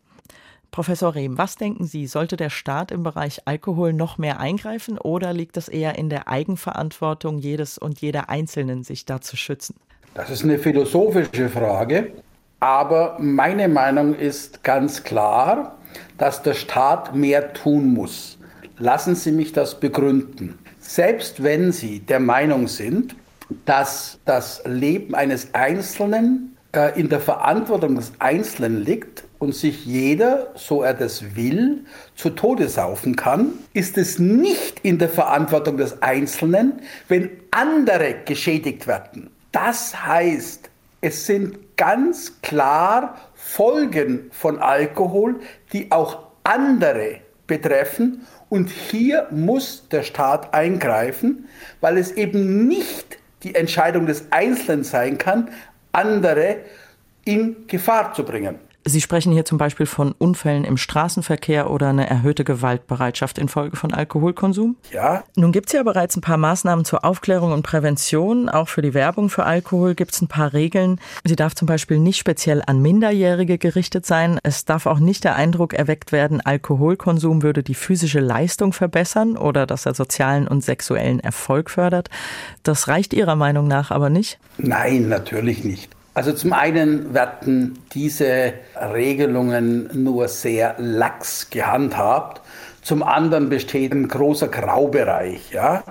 Professor 0.71 1.15
Rehm, 1.15 1.37
was 1.37 1.57
denken 1.57 1.85
Sie, 1.85 2.07
sollte 2.07 2.37
der 2.37 2.49
Staat 2.49 2.91
im 2.91 3.03
Bereich 3.03 3.41
Alkohol 3.45 3.91
noch 3.91 4.17
mehr 4.17 4.39
eingreifen 4.39 4.97
oder 4.97 5.33
liegt 5.33 5.57
es 5.57 5.67
eher 5.67 5.97
in 5.97 6.09
der 6.09 6.29
Eigenverantwortung 6.29 7.39
jedes 7.39 7.77
und 7.77 7.99
jeder 7.99 8.29
Einzelnen, 8.29 8.83
sich 8.83 9.05
da 9.05 9.19
zu 9.19 9.35
schützen? 9.35 9.75
Das 10.13 10.29
ist 10.29 10.45
eine 10.45 10.57
philosophische 10.57 11.49
Frage, 11.49 12.13
aber 12.61 13.17
meine 13.19 13.67
Meinung 13.67 14.15
ist 14.15 14.63
ganz 14.63 15.03
klar, 15.03 15.77
dass 16.17 16.41
der 16.41 16.53
Staat 16.53 17.15
mehr 17.15 17.53
tun 17.53 17.93
muss. 17.93 18.37
Lassen 18.81 19.13
Sie 19.13 19.31
mich 19.31 19.53
das 19.53 19.79
begründen. 19.79 20.57
Selbst 20.79 21.43
wenn 21.43 21.71
Sie 21.71 21.99
der 21.99 22.19
Meinung 22.19 22.67
sind, 22.67 23.15
dass 23.65 24.17
das 24.25 24.63
Leben 24.65 25.13
eines 25.13 25.53
Einzelnen 25.53 26.57
äh, 26.73 26.99
in 26.99 27.07
der 27.07 27.19
Verantwortung 27.19 27.93
des 27.93 28.11
Einzelnen 28.17 28.83
liegt 28.83 29.23
und 29.37 29.53
sich 29.53 29.85
jeder, 29.85 30.47
so 30.55 30.81
er 30.81 30.95
das 30.95 31.35
will, 31.35 31.85
zu 32.15 32.31
Tode 32.31 32.69
saufen 32.69 33.15
kann, 33.15 33.49
ist 33.75 33.99
es 33.99 34.17
nicht 34.17 34.79
in 34.81 34.97
der 34.97 35.09
Verantwortung 35.09 35.77
des 35.77 36.01
Einzelnen, 36.01 36.81
wenn 37.07 37.29
andere 37.51 38.15
geschädigt 38.25 38.87
werden. 38.87 39.29
Das 39.51 40.07
heißt, 40.07 40.71
es 41.01 41.27
sind 41.27 41.77
ganz 41.77 42.41
klar 42.41 43.15
Folgen 43.35 44.31
von 44.31 44.57
Alkohol, 44.57 45.39
die 45.71 45.91
auch 45.91 46.17
andere 46.43 47.19
betreffen 47.51 48.25
und 48.47 48.69
hier 48.69 49.27
muss 49.29 49.89
der 49.89 50.03
Staat 50.03 50.53
eingreifen, 50.53 51.49
weil 51.81 51.97
es 51.97 52.13
eben 52.13 52.65
nicht 52.69 53.17
die 53.43 53.55
Entscheidung 53.55 54.05
des 54.05 54.31
Einzelnen 54.31 54.85
sein 54.85 55.17
kann, 55.17 55.49
andere 55.91 56.59
in 57.25 57.67
Gefahr 57.67 58.13
zu 58.13 58.23
bringen. 58.23 58.70
Sie 58.83 58.99
sprechen 58.99 59.31
hier 59.31 59.45
zum 59.45 59.59
Beispiel 59.59 59.85
von 59.85 60.13
Unfällen 60.13 60.63
im 60.63 60.75
Straßenverkehr 60.75 61.69
oder 61.69 61.89
eine 61.89 62.09
erhöhte 62.09 62.43
Gewaltbereitschaft 62.43 63.37
infolge 63.37 63.77
von 63.77 63.93
Alkoholkonsum? 63.93 64.75
Ja. 64.91 65.23
Nun 65.35 65.51
gibt 65.51 65.67
es 65.67 65.73
ja 65.73 65.83
bereits 65.83 66.17
ein 66.17 66.21
paar 66.21 66.37
Maßnahmen 66.37 66.83
zur 66.83 67.05
Aufklärung 67.05 67.51
und 67.51 67.61
Prävention. 67.61 68.49
Auch 68.49 68.69
für 68.69 68.81
die 68.81 68.95
Werbung 68.95 69.29
für 69.29 69.45
Alkohol 69.45 69.93
gibt 69.93 70.13
es 70.13 70.21
ein 70.21 70.27
paar 70.27 70.53
Regeln. 70.53 70.99
Sie 71.23 71.35
darf 71.35 71.53
zum 71.53 71.67
Beispiel 71.67 71.99
nicht 71.99 72.17
speziell 72.17 72.63
an 72.65 72.81
Minderjährige 72.81 73.59
gerichtet 73.59 74.05
sein. 74.07 74.39
Es 74.41 74.65
darf 74.65 74.87
auch 74.87 74.99
nicht 74.99 75.23
der 75.23 75.35
Eindruck 75.35 75.73
erweckt 75.73 76.11
werden, 76.11 76.41
Alkoholkonsum 76.41 77.43
würde 77.43 77.61
die 77.61 77.75
physische 77.75 78.19
Leistung 78.19 78.73
verbessern 78.73 79.37
oder 79.37 79.67
dass 79.67 79.85
er 79.85 79.93
sozialen 79.93 80.47
und 80.47 80.63
sexuellen 80.63 81.19
Erfolg 81.19 81.69
fördert. 81.69 82.09
Das 82.63 82.87
reicht 82.87 83.13
Ihrer 83.13 83.35
Meinung 83.35 83.67
nach 83.67 83.91
aber 83.91 84.09
nicht? 84.09 84.39
Nein, 84.57 85.07
natürlich 85.07 85.63
nicht. 85.63 85.89
Also 86.13 86.33
zum 86.33 86.51
einen 86.51 87.13
werden 87.13 87.79
diese 87.93 88.53
Regelungen 88.75 89.89
nur 89.93 90.27
sehr 90.27 90.75
lax 90.77 91.49
gehandhabt. 91.49 92.41
Zum 92.81 93.01
anderen 93.01 93.47
besteht 93.47 93.93
ein 93.93 94.09
großer 94.09 94.49
Graubereich. 94.49 95.51
Ja? 95.51 95.83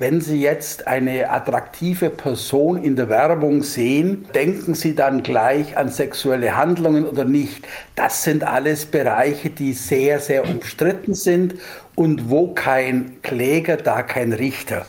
Wenn 0.00 0.20
Sie 0.20 0.40
jetzt 0.40 0.88
eine 0.88 1.30
attraktive 1.30 2.10
Person 2.10 2.82
in 2.82 2.96
der 2.96 3.08
Werbung 3.08 3.62
sehen, 3.62 4.26
denken 4.34 4.74
Sie 4.74 4.96
dann 4.96 5.22
gleich 5.22 5.76
an 5.76 5.90
sexuelle 5.90 6.56
Handlungen 6.56 7.06
oder 7.06 7.24
nicht? 7.24 7.64
Das 7.94 8.24
sind 8.24 8.42
alles 8.42 8.86
Bereiche, 8.86 9.50
die 9.50 9.74
sehr, 9.74 10.18
sehr 10.18 10.44
umstritten 10.48 11.14
sind 11.14 11.54
und 11.94 12.30
wo 12.30 12.52
kein 12.52 13.22
Kläger, 13.22 13.76
da 13.76 14.02
kein 14.02 14.32
Richter. 14.32 14.86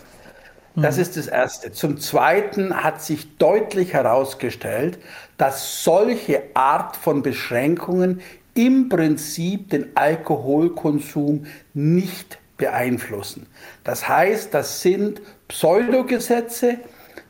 Das 0.76 0.98
ist 0.98 1.18
das 1.18 1.28
Erste. 1.28 1.72
Zum 1.72 2.00
Zweiten 2.00 2.84
hat 2.84 3.02
sich 3.02 3.38
deutlich 3.38 3.94
herausgestellt, 3.94 4.98
dass 5.38 5.84
solche 5.84 6.42
Art 6.56 6.96
von 6.96 7.22
Beschränkungen 7.22 8.22
im 8.56 8.90
Prinzip 8.90 9.70
den 9.70 9.96
Alkoholkonsum 9.96 11.46
nicht 11.74 12.40
beeinflussen. 12.58 13.48
Das 13.84 14.08
heißt, 14.08 14.54
das 14.54 14.82
sind 14.82 15.22
Pseudogesetze, 15.48 16.78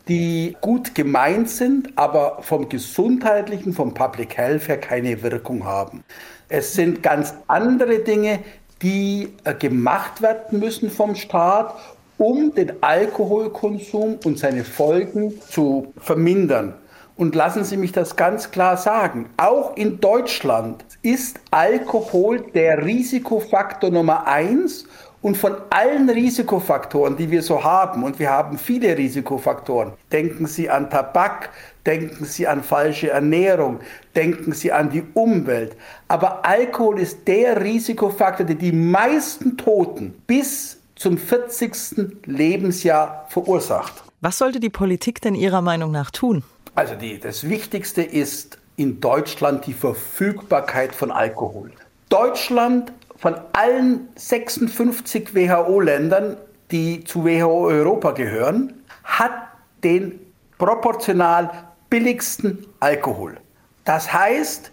die 0.07 0.55
gut 0.61 0.95
gemeint 0.95 1.49
sind, 1.49 1.97
aber 1.97 2.39
vom 2.41 2.67
gesundheitlichen, 2.67 3.73
vom 3.73 3.93
Public 3.93 4.37
Health 4.37 4.67
her 4.67 4.79
keine 4.79 5.21
Wirkung 5.21 5.65
haben. 5.65 6.03
Es 6.49 6.73
sind 6.73 7.01
ganz 7.01 7.33
andere 7.47 7.99
Dinge, 7.99 8.39
die 8.81 9.33
äh, 9.45 9.53
gemacht 9.53 10.21
werden 10.21 10.59
müssen 10.59 10.91
vom 10.91 11.15
Staat, 11.15 11.73
um 12.17 12.53
den 12.53 12.81
Alkoholkonsum 12.81 14.19
und 14.23 14.39
seine 14.39 14.63
Folgen 14.63 15.41
zu 15.41 15.93
vermindern. 15.97 16.75
Und 17.15 17.35
lassen 17.35 17.63
Sie 17.63 17.77
mich 17.77 17.91
das 17.91 18.15
ganz 18.15 18.49
klar 18.49 18.75
sagen, 18.75 19.29
auch 19.37 19.77
in 19.77 19.99
Deutschland 19.99 20.83
ist 21.03 21.39
Alkohol 21.51 22.41
der 22.53 22.83
Risikofaktor 22.83 23.91
Nummer 23.91 24.25
eins 24.25 24.85
und 25.21 25.37
von 25.37 25.55
allen 25.69 26.09
Risikofaktoren, 26.09 27.15
die 27.15 27.31
wir 27.31 27.41
so 27.41 27.63
haben, 27.63 28.03
und 28.03 28.19
wir 28.19 28.29
haben 28.29 28.57
viele 28.57 28.97
Risikofaktoren, 28.97 29.93
denken 30.11 30.47
Sie 30.47 30.69
an 30.69 30.89
Tabak, 30.89 31.49
denken 31.85 32.25
Sie 32.25 32.45
an 32.45 32.61
falsche 32.61 33.11
Ernährung, 33.11 33.79
denken 34.15 34.51
Sie 34.51 34.71
an 34.71 34.89
die 34.89 35.03
Umwelt. 35.13 35.77
Aber 36.09 36.45
Alkohol 36.45 36.99
ist 36.99 37.27
der 37.27 37.63
Risikofaktor, 37.63 38.45
der 38.45 38.57
die 38.57 38.73
meisten 38.73 39.55
Toten 39.55 40.13
bis 40.27 40.79
zum 40.95 41.17
40. 41.17 42.25
Lebensjahr 42.25 43.25
verursacht. 43.29 44.03
Was 44.21 44.37
sollte 44.37 44.59
die 44.59 44.69
Politik 44.69 45.21
denn 45.21 45.35
Ihrer 45.35 45.61
Meinung 45.61 45.91
nach 45.91 46.11
tun? 46.11 46.43
Also 46.75 46.95
die, 46.95 47.19
das 47.19 47.47
Wichtigste 47.49 48.01
ist 48.01 48.57
in 48.77 48.99
Deutschland 48.99 49.65
die 49.67 49.73
Verfügbarkeit 49.73 50.95
von 50.95 51.11
Alkohol. 51.11 51.71
Deutschland 52.09 52.91
von 53.17 53.35
allen 53.53 54.07
56 54.15 55.35
WHO-Ländern, 55.35 56.37
die 56.71 57.03
zu 57.03 57.23
WHO 57.25 57.67
Europa 57.67 58.11
gehören, 58.11 58.73
hat 59.03 59.31
den 59.83 60.19
proportional 60.57 61.49
billigsten 61.89 62.65
Alkohol. 62.79 63.37
Das 63.83 64.11
heißt, 64.11 64.71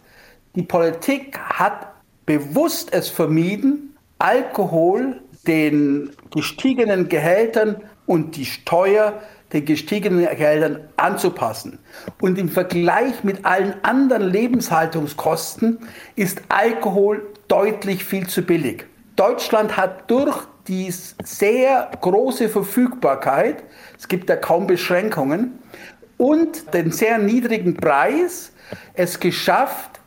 die 0.54 0.62
Politik 0.62 1.38
hat 1.38 1.88
bewusst 2.26 2.92
es 2.92 3.08
vermieden, 3.08 3.96
Alkohol 4.18 5.20
den 5.46 6.10
gestiegenen 6.30 7.08
Gehältern 7.08 7.82
und 8.06 8.36
die 8.36 8.44
Steuer 8.44 9.20
den 9.52 9.64
gestiegenen 9.64 10.28
Geldern 10.36 10.88
anzupassen. 10.96 11.78
Und 12.20 12.38
im 12.38 12.48
Vergleich 12.48 13.24
mit 13.24 13.44
allen 13.44 13.74
anderen 13.82 14.30
Lebenshaltungskosten 14.30 15.78
ist 16.14 16.42
Alkohol 16.48 17.26
deutlich 17.48 18.04
viel 18.04 18.26
zu 18.26 18.42
billig. 18.42 18.86
Deutschland 19.16 19.76
hat 19.76 20.08
durch 20.10 20.46
die 20.68 20.92
sehr 21.24 21.90
große 22.00 22.48
Verfügbarkeit, 22.48 23.64
es 23.98 24.06
gibt 24.06 24.28
ja 24.28 24.36
kaum 24.36 24.66
Beschränkungen, 24.66 25.58
und 26.16 26.74
den 26.74 26.92
sehr 26.92 27.18
niedrigen 27.18 27.76
Preis 27.76 28.52
es 28.94 29.18
geschafft, 29.18 30.00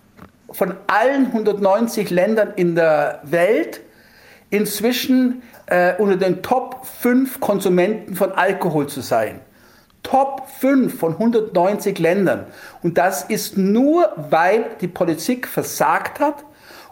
von 0.51 0.75
allen 0.87 1.25
190 1.27 2.11
Ländern 2.11 2.53
in 2.55 2.75
der 2.75 3.21
Welt 3.23 3.81
inzwischen 4.53 5.41
äh, 5.65 5.95
unter 5.97 6.15
den 6.15 6.43
Top 6.43 6.85
5 6.85 7.39
Konsumenten 7.39 8.15
von 8.15 8.31
Alkohol 8.31 8.87
zu 8.87 9.01
sein. 9.01 9.39
Top 10.03 10.47
5 10.59 10.95
von 10.97 11.13
190 11.13 11.97
Ländern. 11.97 12.45
Und 12.83 12.99
das 12.99 13.23
ist 13.23 13.57
nur, 13.57 14.11
weil 14.15 14.65
die 14.79 14.87
Politik 14.87 15.47
versagt 15.47 16.19
hat 16.19 16.45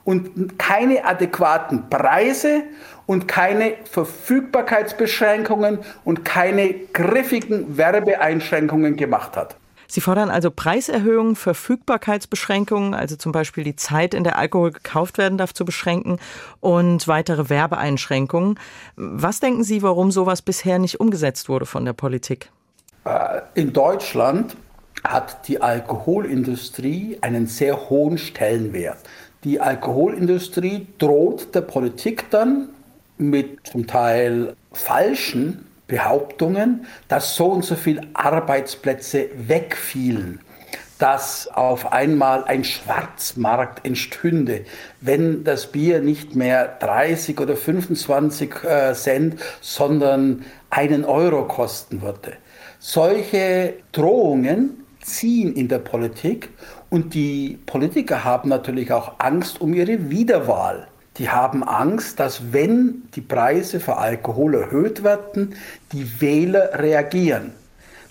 und 0.06 0.58
keine 0.58 1.06
adäquaten 1.06 1.88
Preise 1.89 2.63
und 3.06 3.27
keine 3.27 3.74
Verfügbarkeitsbeschränkungen 3.91 5.80
und 6.03 6.25
keine 6.25 6.74
griffigen 6.94 7.77
Werbeeinschränkungen 7.77 8.96
gemacht 8.96 9.38
hat. 9.38 9.56
Sie 9.92 10.00
fordern 10.00 10.30
also 10.30 10.52
Preiserhöhungen, 10.52 11.36
Verfügbarkeitsbeschränkungen, 11.36 12.94
also 12.94 13.18
zum 13.18 13.34
Beispiel 13.34 13.66
die 13.66 13.76
Zeit, 13.76 14.14
in 14.14 14.24
der 14.24 14.38
Alkohol 14.38 14.72
gekauft 14.72 15.18
werden 15.18 15.38
darf, 15.38 15.54
zu 15.54 15.66
beschränken 15.66 16.18
und 16.62 17.10
weitere 17.10 17.50
Werbeeinschränkungen. 17.50 18.58
Was 18.96 19.42
denken 19.42 19.66
Sie, 19.66 19.84
warum 19.84 20.10
sowas 20.12 20.42
bisher 20.42 20.80
nicht 20.80 21.02
umgesetzt 21.02 21.50
wurde 21.50 21.66
von 21.66 21.84
der 21.84 21.92
Politik? 21.92 22.52
Äh, 23.04 23.42
in 23.54 23.74
Deutschland 23.74 24.56
hat 25.04 25.50
die 25.50 25.62
Alkoholindustrie 25.62 27.18
einen 27.20 27.48
sehr 27.48 27.90
hohen 27.90 28.18
Stellenwert. 28.18 29.00
Die 29.44 29.60
Alkoholindustrie 29.60 30.88
droht 31.00 31.54
der 31.54 31.62
Politik 31.62 32.30
dann 32.30 32.70
mit 33.18 33.68
zum 33.68 33.88
Teil 33.88 34.56
falschen 34.72 35.66
Behauptungen, 35.92 36.86
dass 37.10 37.36
so 37.36 37.48
und 37.48 37.66
so 37.66 37.76
viele 37.76 38.04
Arbeitsplätze 38.14 39.28
wegfielen, 39.36 40.40
dass 41.00 41.50
auf 41.50 41.92
einmal 41.92 42.46
ein 42.46 42.64
Schwarzmarkt 42.64 43.86
entstünde, 43.86 44.62
wenn 45.02 45.44
das 45.44 45.68
Bier 45.68 46.00
nicht 46.00 46.34
mehr 46.34 46.78
30 46.80 47.38
oder 47.42 47.58
25 47.58 48.64
äh, 48.64 48.94
Cent, 48.94 49.42
sondern 49.60 50.46
einen 50.70 51.04
Euro 51.04 51.46
kosten 51.46 52.02
würde. 52.02 52.38
Solche 52.80 53.74
Drohungen 53.92 54.86
ziehen 55.02 55.54
in 55.54 55.68
der 55.68 55.80
Politik 55.80 56.50
und 56.90 57.14
die 57.14 57.60
Politiker 57.66 58.24
haben 58.24 58.48
natürlich 58.48 58.94
auch 58.94 59.20
Angst 59.20 59.60
um 59.60 59.74
ihre 59.74 60.10
Wiederwahl. 60.10 60.88
Die 61.22 61.30
haben 61.30 61.63
Angst, 61.63 62.20
dass 62.20 62.51
wenn 62.51 63.04
die 63.13 63.22
Preise 63.22 63.80
für 63.80 63.98
Alkohol 63.98 64.56
erhöht 64.56 65.04
werden, 65.04 65.54
die 65.92 66.20
Wähler 66.20 66.72
reagieren. 66.80 67.51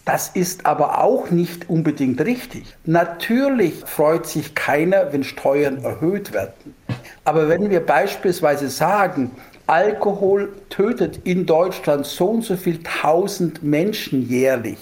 Das 0.04 0.28
ist 0.28 0.64
aber 0.64 1.02
auch 1.02 1.28
nicht 1.28 1.68
unbedingt 1.68 2.20
richtig. 2.20 2.72
Natürlich 2.84 3.74
freut 3.84 4.28
sich 4.28 4.54
keiner, 4.54 5.12
wenn 5.12 5.24
Steuern 5.24 5.82
erhöht 5.82 6.32
werden. 6.32 6.76
Aber 7.24 7.48
wenn 7.48 7.68
wir 7.68 7.84
beispielsweise 7.84 8.68
sagen, 8.68 9.32
Alkohol 9.66 10.52
tötet 10.68 11.18
in 11.24 11.46
Deutschland 11.46 12.06
so 12.06 12.26
und 12.26 12.44
so 12.44 12.56
viel 12.56 12.80
tausend 12.84 13.64
Menschen 13.64 14.28
jährlich. 14.28 14.78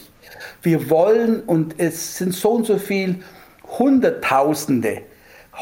Wir 0.60 0.90
wollen, 0.90 1.40
und 1.44 1.76
es 1.78 2.18
sind 2.18 2.34
so 2.34 2.50
und 2.50 2.66
so 2.66 2.76
viel 2.76 3.22
Hunderttausende 3.78 5.00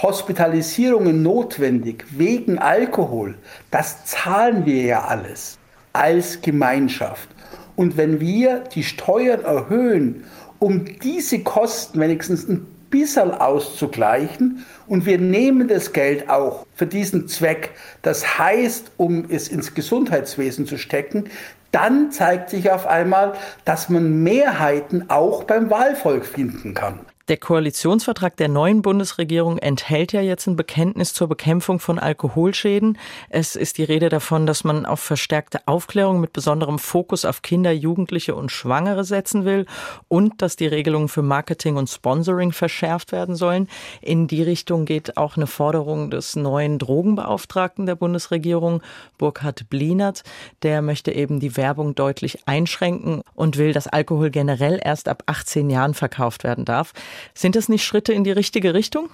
Hospitalisierungen 0.02 1.22
notwendig 1.22 2.04
wegen 2.10 2.58
Alkohol, 2.58 3.36
das 3.70 4.04
zahlen 4.04 4.66
wir 4.66 4.82
ja 4.82 5.04
alles 5.04 5.58
als 5.92 6.40
Gemeinschaft. 6.42 7.28
Und 7.76 7.96
wenn 7.96 8.20
wir 8.20 8.64
die 8.74 8.82
Steuern 8.82 9.44
erhöhen, 9.44 10.24
um 10.58 10.84
diese 11.00 11.40
Kosten 11.40 12.00
wenigstens 12.00 12.48
ein 12.48 12.66
bisschen 12.90 13.32
auszugleichen 13.32 14.64
und 14.86 15.06
wir 15.06 15.18
nehmen 15.18 15.68
das 15.68 15.92
Geld 15.92 16.30
auch 16.30 16.66
für 16.74 16.86
diesen 16.86 17.28
Zweck, 17.28 17.72
das 18.02 18.38
heißt, 18.38 18.92
um 18.96 19.26
es 19.28 19.48
ins 19.48 19.74
Gesundheitswesen 19.74 20.66
zu 20.66 20.78
stecken, 20.78 21.24
dann 21.72 22.10
zeigt 22.10 22.50
sich 22.50 22.70
auf 22.70 22.86
einmal, 22.86 23.34
dass 23.64 23.88
man 23.88 24.22
Mehrheiten 24.22 25.10
auch 25.10 25.44
beim 25.44 25.68
Wahlvolk 25.68 26.24
finden 26.24 26.74
kann. 26.74 27.00
Der 27.28 27.38
Koalitionsvertrag 27.38 28.36
der 28.36 28.46
neuen 28.46 28.82
Bundesregierung 28.82 29.58
enthält 29.58 30.12
ja 30.12 30.20
jetzt 30.20 30.46
ein 30.46 30.54
Bekenntnis 30.54 31.12
zur 31.12 31.26
Bekämpfung 31.26 31.80
von 31.80 31.98
Alkoholschäden. 31.98 32.98
Es 33.30 33.56
ist 33.56 33.78
die 33.78 33.82
Rede 33.82 34.10
davon, 34.10 34.46
dass 34.46 34.62
man 34.62 34.86
auf 34.86 35.00
verstärkte 35.00 35.66
Aufklärung 35.66 36.20
mit 36.20 36.32
besonderem 36.32 36.78
Fokus 36.78 37.24
auf 37.24 37.42
Kinder, 37.42 37.72
Jugendliche 37.72 38.36
und 38.36 38.52
Schwangere 38.52 39.02
setzen 39.02 39.44
will 39.44 39.66
und 40.06 40.40
dass 40.40 40.54
die 40.54 40.68
Regelungen 40.68 41.08
für 41.08 41.22
Marketing 41.22 41.74
und 41.74 41.90
Sponsoring 41.90 42.52
verschärft 42.52 43.10
werden 43.10 43.34
sollen. 43.34 43.66
In 44.02 44.28
die 44.28 44.44
Richtung 44.44 44.84
geht 44.84 45.16
auch 45.16 45.36
eine 45.36 45.48
Forderung 45.48 46.12
des 46.12 46.36
neuen 46.36 46.78
Drogenbeauftragten 46.78 47.86
der 47.86 47.96
Bundesregierung, 47.96 48.82
Burkhard 49.18 49.68
Blinert. 49.68 50.22
Der 50.62 50.80
möchte 50.80 51.10
eben 51.10 51.40
die 51.40 51.56
Werbung 51.56 51.96
deutlich 51.96 52.46
einschränken 52.46 53.22
und 53.34 53.56
will, 53.58 53.72
dass 53.72 53.88
Alkohol 53.88 54.30
generell 54.30 54.78
erst 54.80 55.08
ab 55.08 55.24
18 55.26 55.70
Jahren 55.70 55.94
verkauft 55.94 56.44
werden 56.44 56.64
darf. 56.64 56.92
Sind 57.34 57.56
das 57.56 57.68
nicht 57.68 57.84
Schritte 57.84 58.12
in 58.12 58.24
die 58.24 58.32
richtige 58.32 58.74
Richtung? 58.74 59.08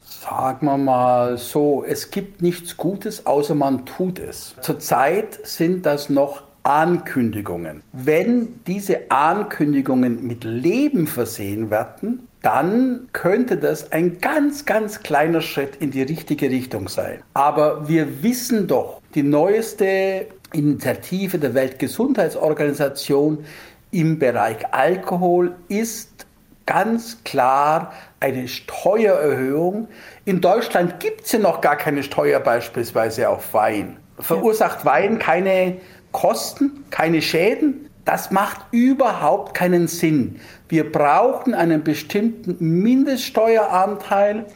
Sagen 0.00 0.66
wir 0.66 0.76
mal 0.76 1.38
so, 1.38 1.84
es 1.86 2.10
gibt 2.10 2.42
nichts 2.42 2.76
Gutes, 2.76 3.26
außer 3.26 3.54
man 3.54 3.86
tut 3.86 4.18
es. 4.18 4.54
Zurzeit 4.60 5.38
sind 5.46 5.86
das 5.86 6.08
noch 6.08 6.42
Ankündigungen. 6.62 7.82
Wenn 7.92 8.60
diese 8.66 9.10
Ankündigungen 9.10 10.26
mit 10.26 10.42
Leben 10.42 11.06
versehen 11.06 11.70
werden, 11.70 12.26
dann 12.42 13.08
könnte 13.12 13.56
das 13.56 13.92
ein 13.92 14.18
ganz, 14.20 14.64
ganz 14.64 15.02
kleiner 15.02 15.40
Schritt 15.40 15.76
in 15.76 15.92
die 15.92 16.02
richtige 16.02 16.50
Richtung 16.50 16.88
sein. 16.88 17.20
Aber 17.34 17.88
wir 17.88 18.22
wissen 18.22 18.66
doch, 18.66 19.00
die 19.14 19.22
neueste 19.22 20.26
Initiative 20.52 21.38
der 21.38 21.54
Weltgesundheitsorganisation 21.54 23.44
im 23.92 24.18
Bereich 24.18 24.58
Alkohol 24.72 25.54
ist 25.68 26.25
ganz 26.66 27.22
klar 27.24 27.92
eine 28.20 28.48
Steuererhöhung. 28.48 29.88
In 30.24 30.40
Deutschland 30.40 31.00
gibt 31.00 31.22
es 31.22 31.32
ja 31.32 31.38
noch 31.38 31.60
gar 31.60 31.76
keine 31.76 32.02
Steuer 32.02 32.40
beispielsweise 32.40 33.28
auf 33.28 33.54
Wein. 33.54 33.96
Verursacht 34.18 34.84
Wein 34.84 35.18
keine 35.18 35.78
Kosten, 36.12 36.84
keine 36.90 37.22
Schäden? 37.22 37.88
Das 38.04 38.30
macht 38.30 38.58
überhaupt 38.70 39.54
keinen 39.54 39.88
Sinn. 39.88 40.40
Wir 40.68 40.90
brauchen 40.90 41.54
einen 41.54 41.82
bestimmten 41.82 42.56
Mindeststeueranteil 42.60 44.46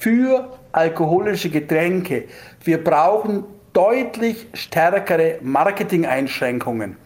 für 0.00 0.58
alkoholische 0.72 1.48
Getränke. 1.48 2.24
Wir 2.64 2.82
brauchen 2.82 3.44
deutlich 3.72 4.48
stärkere 4.54 5.38
Marketing-Einschränkungen. 5.42 6.96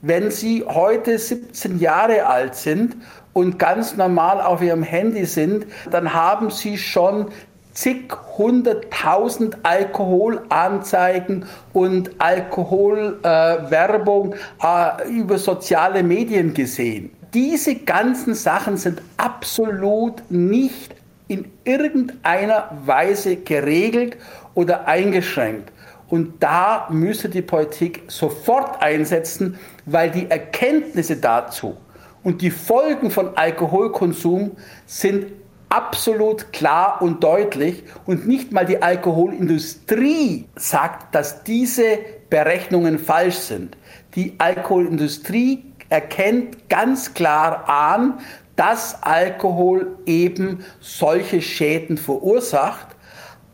Wenn 0.00 0.30
Sie 0.30 0.64
heute 0.66 1.18
17 1.18 1.78
Jahre 1.78 2.26
alt 2.26 2.54
sind 2.54 2.96
und 3.34 3.58
ganz 3.58 3.96
normal 3.96 4.40
auf 4.40 4.62
Ihrem 4.62 4.82
Handy 4.82 5.26
sind, 5.26 5.66
dann 5.90 6.14
haben 6.14 6.50
Sie 6.50 6.78
schon 6.78 7.26
zig 7.74 8.10
hunderttausend 8.38 9.58
Alkoholanzeigen 9.64 11.44
und 11.72 12.12
Alkoholwerbung 12.18 14.32
äh, 14.32 14.36
äh, 14.64 15.08
über 15.10 15.36
soziale 15.38 16.02
Medien 16.02 16.52
gesehen. 16.54 17.12
Diese 17.34 17.74
ganzen 17.74 18.34
Sachen 18.34 18.78
sind 18.78 19.02
absolut 19.16 20.22
nicht 20.30 20.94
in 21.26 21.50
irgendeiner 21.64 22.70
Weise 22.86 23.36
geregelt 23.36 24.16
oder 24.54 24.86
eingeschränkt. 24.86 25.72
Und 26.08 26.40
da 26.42 26.86
müsste 26.90 27.28
die 27.28 27.42
Politik 27.42 28.04
sofort 28.06 28.80
einsetzen, 28.80 29.58
weil 29.84 30.12
die 30.12 30.30
Erkenntnisse 30.30 31.16
dazu 31.16 31.76
und 32.24 32.40
die 32.40 32.50
Folgen 32.50 33.10
von 33.10 33.36
Alkoholkonsum 33.36 34.52
sind 34.86 35.26
absolut 35.68 36.52
klar 36.52 37.00
und 37.02 37.22
deutlich. 37.22 37.84
Und 38.06 38.26
nicht 38.26 38.50
mal 38.50 38.64
die 38.64 38.82
Alkoholindustrie 38.82 40.46
sagt, 40.56 41.14
dass 41.14 41.44
diese 41.44 41.98
Berechnungen 42.30 42.98
falsch 42.98 43.36
sind. 43.36 43.76
Die 44.14 44.34
Alkoholindustrie 44.38 45.64
erkennt 45.90 46.68
ganz 46.68 47.12
klar 47.12 47.68
an, 47.68 48.18
dass 48.56 49.02
Alkohol 49.02 49.98
eben 50.06 50.64
solche 50.80 51.42
Schäden 51.42 51.98
verursacht, 51.98 52.88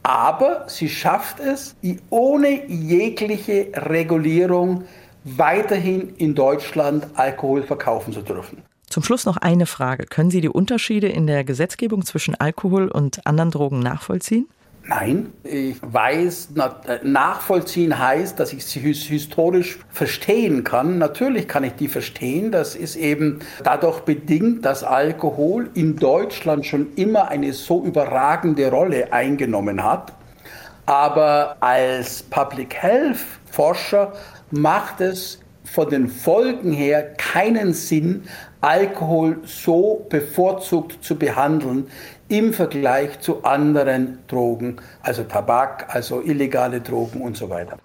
aber 0.03 0.65
sie 0.69 0.89
schafft 0.89 1.41
es, 1.41 1.75
ohne 2.11 2.67
jegliche 2.67 3.69
Regulierung 3.75 4.85
weiterhin 5.25 6.15
in 6.17 6.35
Deutschland 6.35 7.07
Alkohol 7.15 7.63
verkaufen 7.63 8.13
zu 8.13 8.23
dürfen. 8.23 8.63
Zum 8.89 9.05
Schluss 9.05 9.25
noch 9.25 9.37
eine 9.37 9.67
Frage. 9.67 10.07
Können 10.07 10.31
Sie 10.31 10.41
die 10.41 10.49
Unterschiede 10.49 11.09
in 11.09 11.27
der 11.27 11.45
Gesetzgebung 11.45 12.05
zwischen 12.05 12.35
Alkohol 12.35 12.89
und 12.89 13.25
anderen 13.25 13.51
Drogen 13.53 13.79
nachvollziehen? 13.79 14.49
Nein, 14.83 15.33
ich 15.45 15.77
weiß, 15.81 16.49
äh, 16.57 16.99
nachvollziehen 17.05 17.97
heißt, 17.97 18.41
dass 18.41 18.53
ich 18.53 18.65
sie 18.65 18.81
historisch 18.81 19.79
verstehen 19.91 20.65
kann. 20.65 20.99
Natürlich 20.99 21.47
kann 21.47 21.63
ich 21.63 21.75
die 21.75 21.87
verstehen. 21.87 22.51
Das 22.51 22.75
ist 22.75 22.97
eben 22.97 23.41
dadurch 23.63 24.01
bedingt, 24.01 24.65
dass 24.65 24.83
Alkohol 24.83 25.71
in 25.75 25.97
Deutschland 25.97 26.67
schon 26.67 26.89
immer 26.97 27.29
eine 27.29 27.53
so 27.53 27.85
überragende 27.85 28.69
Rolle 28.71 29.13
eingenommen 29.13 29.85
hat. 29.85 30.13
Aber 30.87 31.57
als 31.61 32.25
Public 32.25 32.75
Health 32.75 33.19
Forscher 33.51 34.13
macht 34.51 35.01
es 35.01 35.41
von 35.65 35.89
den 35.89 36.09
Folgen 36.09 36.73
her 36.73 37.15
keinen 37.15 37.73
Sinn, 37.73 38.25
Alkohol 38.61 39.39
so 39.45 40.07
bevorzugt 40.09 41.03
zu 41.03 41.17
behandeln 41.17 41.87
im 42.29 42.53
Vergleich 42.53 43.21
zu 43.21 43.45
anderen 43.45 44.19
Drogen, 44.27 44.77
also 45.03 45.25
Tabak, 45.25 45.95
also 45.95 46.21
illegale 46.23 46.81
Drogen 46.81 47.21
und 47.21 47.37
so 47.37 47.51
weiter. 47.51 47.79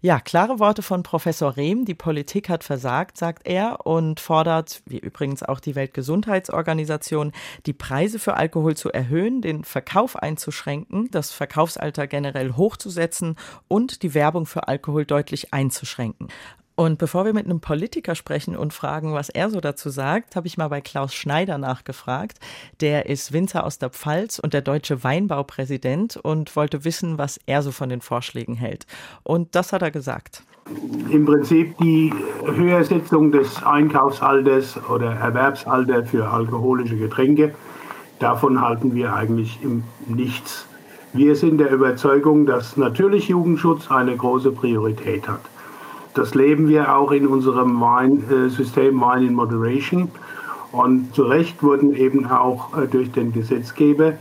Ja, 0.00 0.20
klare 0.20 0.58
Worte 0.58 0.82
von 0.82 1.02
Professor 1.02 1.56
Rehm. 1.56 1.84
Die 1.84 1.94
Politik 1.94 2.48
hat 2.48 2.64
versagt, 2.64 3.16
sagt 3.16 3.46
er, 3.46 3.86
und 3.86 4.20
fordert, 4.20 4.82
wie 4.86 4.98
übrigens 4.98 5.42
auch 5.42 5.60
die 5.60 5.74
Weltgesundheitsorganisation, 5.74 7.32
die 7.66 7.72
Preise 7.72 8.18
für 8.18 8.34
Alkohol 8.34 8.76
zu 8.76 8.90
erhöhen, 8.90 9.42
den 9.42 9.64
Verkauf 9.64 10.16
einzuschränken, 10.16 11.10
das 11.10 11.32
Verkaufsalter 11.32 12.06
generell 12.06 12.52
hochzusetzen 12.52 13.36
und 13.66 14.02
die 14.02 14.14
Werbung 14.14 14.46
für 14.46 14.68
Alkohol 14.68 15.04
deutlich 15.04 15.52
einzuschränken. 15.52 16.28
Und 16.78 16.98
bevor 16.98 17.24
wir 17.24 17.34
mit 17.34 17.44
einem 17.44 17.58
Politiker 17.58 18.14
sprechen 18.14 18.56
und 18.56 18.72
fragen, 18.72 19.12
was 19.12 19.30
er 19.30 19.50
so 19.50 19.60
dazu 19.60 19.90
sagt, 19.90 20.36
habe 20.36 20.46
ich 20.46 20.56
mal 20.56 20.68
bei 20.68 20.80
Klaus 20.80 21.12
Schneider 21.12 21.58
nachgefragt. 21.58 22.38
Der 22.80 23.06
ist 23.06 23.32
Winzer 23.32 23.64
aus 23.64 23.80
der 23.80 23.90
Pfalz 23.90 24.38
und 24.38 24.54
der 24.54 24.60
deutsche 24.60 25.02
Weinbaupräsident 25.02 26.16
und 26.18 26.54
wollte 26.54 26.84
wissen, 26.84 27.18
was 27.18 27.40
er 27.46 27.62
so 27.62 27.72
von 27.72 27.88
den 27.88 28.00
Vorschlägen 28.00 28.54
hält. 28.54 28.86
Und 29.24 29.56
das 29.56 29.72
hat 29.72 29.82
er 29.82 29.90
gesagt. 29.90 30.44
Im 31.10 31.26
Prinzip 31.26 31.76
die 31.78 32.14
Höhersetzung 32.46 33.32
des 33.32 33.60
Einkaufsalters 33.64 34.78
oder 34.88 35.14
Erwerbsalters 35.14 36.08
für 36.08 36.30
alkoholische 36.30 36.96
Getränke, 36.96 37.56
davon 38.20 38.60
halten 38.60 38.94
wir 38.94 39.12
eigentlich 39.14 39.58
nichts. 40.06 40.64
Wir 41.12 41.34
sind 41.34 41.58
der 41.58 41.72
Überzeugung, 41.72 42.46
dass 42.46 42.76
natürlich 42.76 43.26
Jugendschutz 43.26 43.90
eine 43.90 44.16
große 44.16 44.52
Priorität 44.52 45.26
hat. 45.26 45.40
Das 46.18 46.34
leben 46.34 46.66
wir 46.66 46.96
auch 46.96 47.12
in 47.12 47.28
unserem 47.28 47.80
System 48.48 49.00
Wine 49.00 49.28
in 49.28 49.34
Moderation. 49.34 50.10
Und 50.72 51.14
zu 51.14 51.22
Recht 51.22 51.62
wurden 51.62 51.94
eben 51.94 52.26
auch 52.26 52.76
äh, 52.76 52.88
durch 52.88 53.12
den 53.12 53.32
Gesetzgeber 53.32 54.14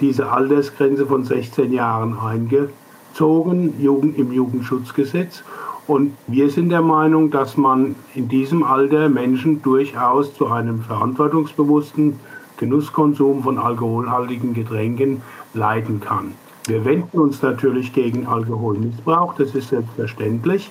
diese 0.00 0.32
Altersgrenze 0.32 1.04
von 1.04 1.24
16 1.24 1.70
Jahren 1.70 2.16
eingezogen 2.18 3.74
im 3.78 4.32
Jugendschutzgesetz. 4.32 5.44
Und 5.86 6.14
wir 6.26 6.48
sind 6.48 6.70
der 6.70 6.80
Meinung, 6.80 7.30
dass 7.30 7.58
man 7.58 7.96
in 8.14 8.30
diesem 8.30 8.62
Alter 8.62 9.10
Menschen 9.10 9.60
durchaus 9.60 10.34
zu 10.34 10.46
einem 10.46 10.80
verantwortungsbewussten 10.80 12.18
Genusskonsum 12.56 13.42
von 13.42 13.58
alkoholhaltigen 13.58 14.54
Getränken 14.54 15.20
leiten 15.52 16.00
kann. 16.00 16.32
Wir 16.66 16.86
wenden 16.86 17.18
uns 17.18 17.42
natürlich 17.42 17.92
gegen 17.92 18.26
Alkoholmissbrauch, 18.26 19.34
das 19.34 19.54
ist 19.54 19.68
selbstverständlich 19.68 20.70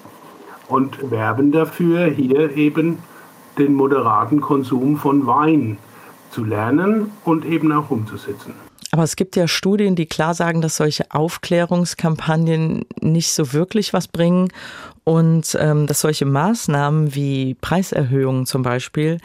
und 0.72 1.12
werben 1.12 1.52
dafür, 1.52 2.06
hier 2.06 2.56
eben 2.56 3.00
den 3.58 3.74
moderaten 3.74 4.40
Konsum 4.40 4.98
von 4.98 5.28
Wein 5.28 5.78
zu 6.30 6.46
lernen 6.46 7.12
und 7.26 7.46
eben 7.46 7.72
auch 7.74 7.92
umzusetzen. 7.92 8.54
Aber 8.94 9.04
es 9.04 9.16
gibt 9.16 9.38
ja 9.38 9.48
Studien, 9.48 9.96
die 9.96 10.06
klar 10.06 10.34
sagen, 10.34 10.62
dass 10.62 10.76
solche 10.76 11.06
Aufklärungskampagnen 11.12 12.84
nicht 13.00 13.32
so 13.32 13.54
wirklich 13.54 13.94
was 13.94 14.10
bringen 14.10 14.50
und 15.06 15.58
ähm, 15.60 15.88
dass 15.88 16.02
solche 16.02 16.26
Maßnahmen 16.26 17.16
wie 17.16 17.56
Preiserhöhungen 17.56 18.46
zum 18.46 18.64
Beispiel 18.64 19.18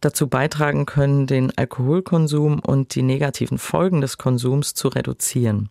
dazu 0.00 0.28
beitragen 0.28 0.84
können, 0.84 1.26
den 1.26 1.56
Alkoholkonsum 1.56 2.60
und 2.60 2.94
die 2.94 3.02
negativen 3.02 3.56
Folgen 3.56 4.02
des 4.02 4.18
Konsums 4.18 4.74
zu 4.74 4.88
reduzieren. 4.88 5.70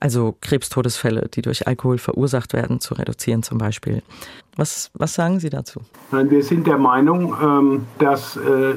Also 0.00 0.34
Krebstodesfälle, 0.40 1.28
die 1.32 1.42
durch 1.42 1.66
Alkohol 1.66 1.98
verursacht 1.98 2.54
werden, 2.54 2.80
zu 2.80 2.94
reduzieren 2.94 3.42
zum 3.42 3.58
Beispiel. 3.58 4.02
Was, 4.56 4.90
was 4.94 5.14
sagen 5.14 5.38
Sie 5.38 5.50
dazu? 5.50 5.80
Wir 6.10 6.42
sind 6.42 6.66
der 6.66 6.78
Meinung, 6.78 7.36
ähm, 7.42 7.86
dass 7.98 8.38
äh, 8.38 8.74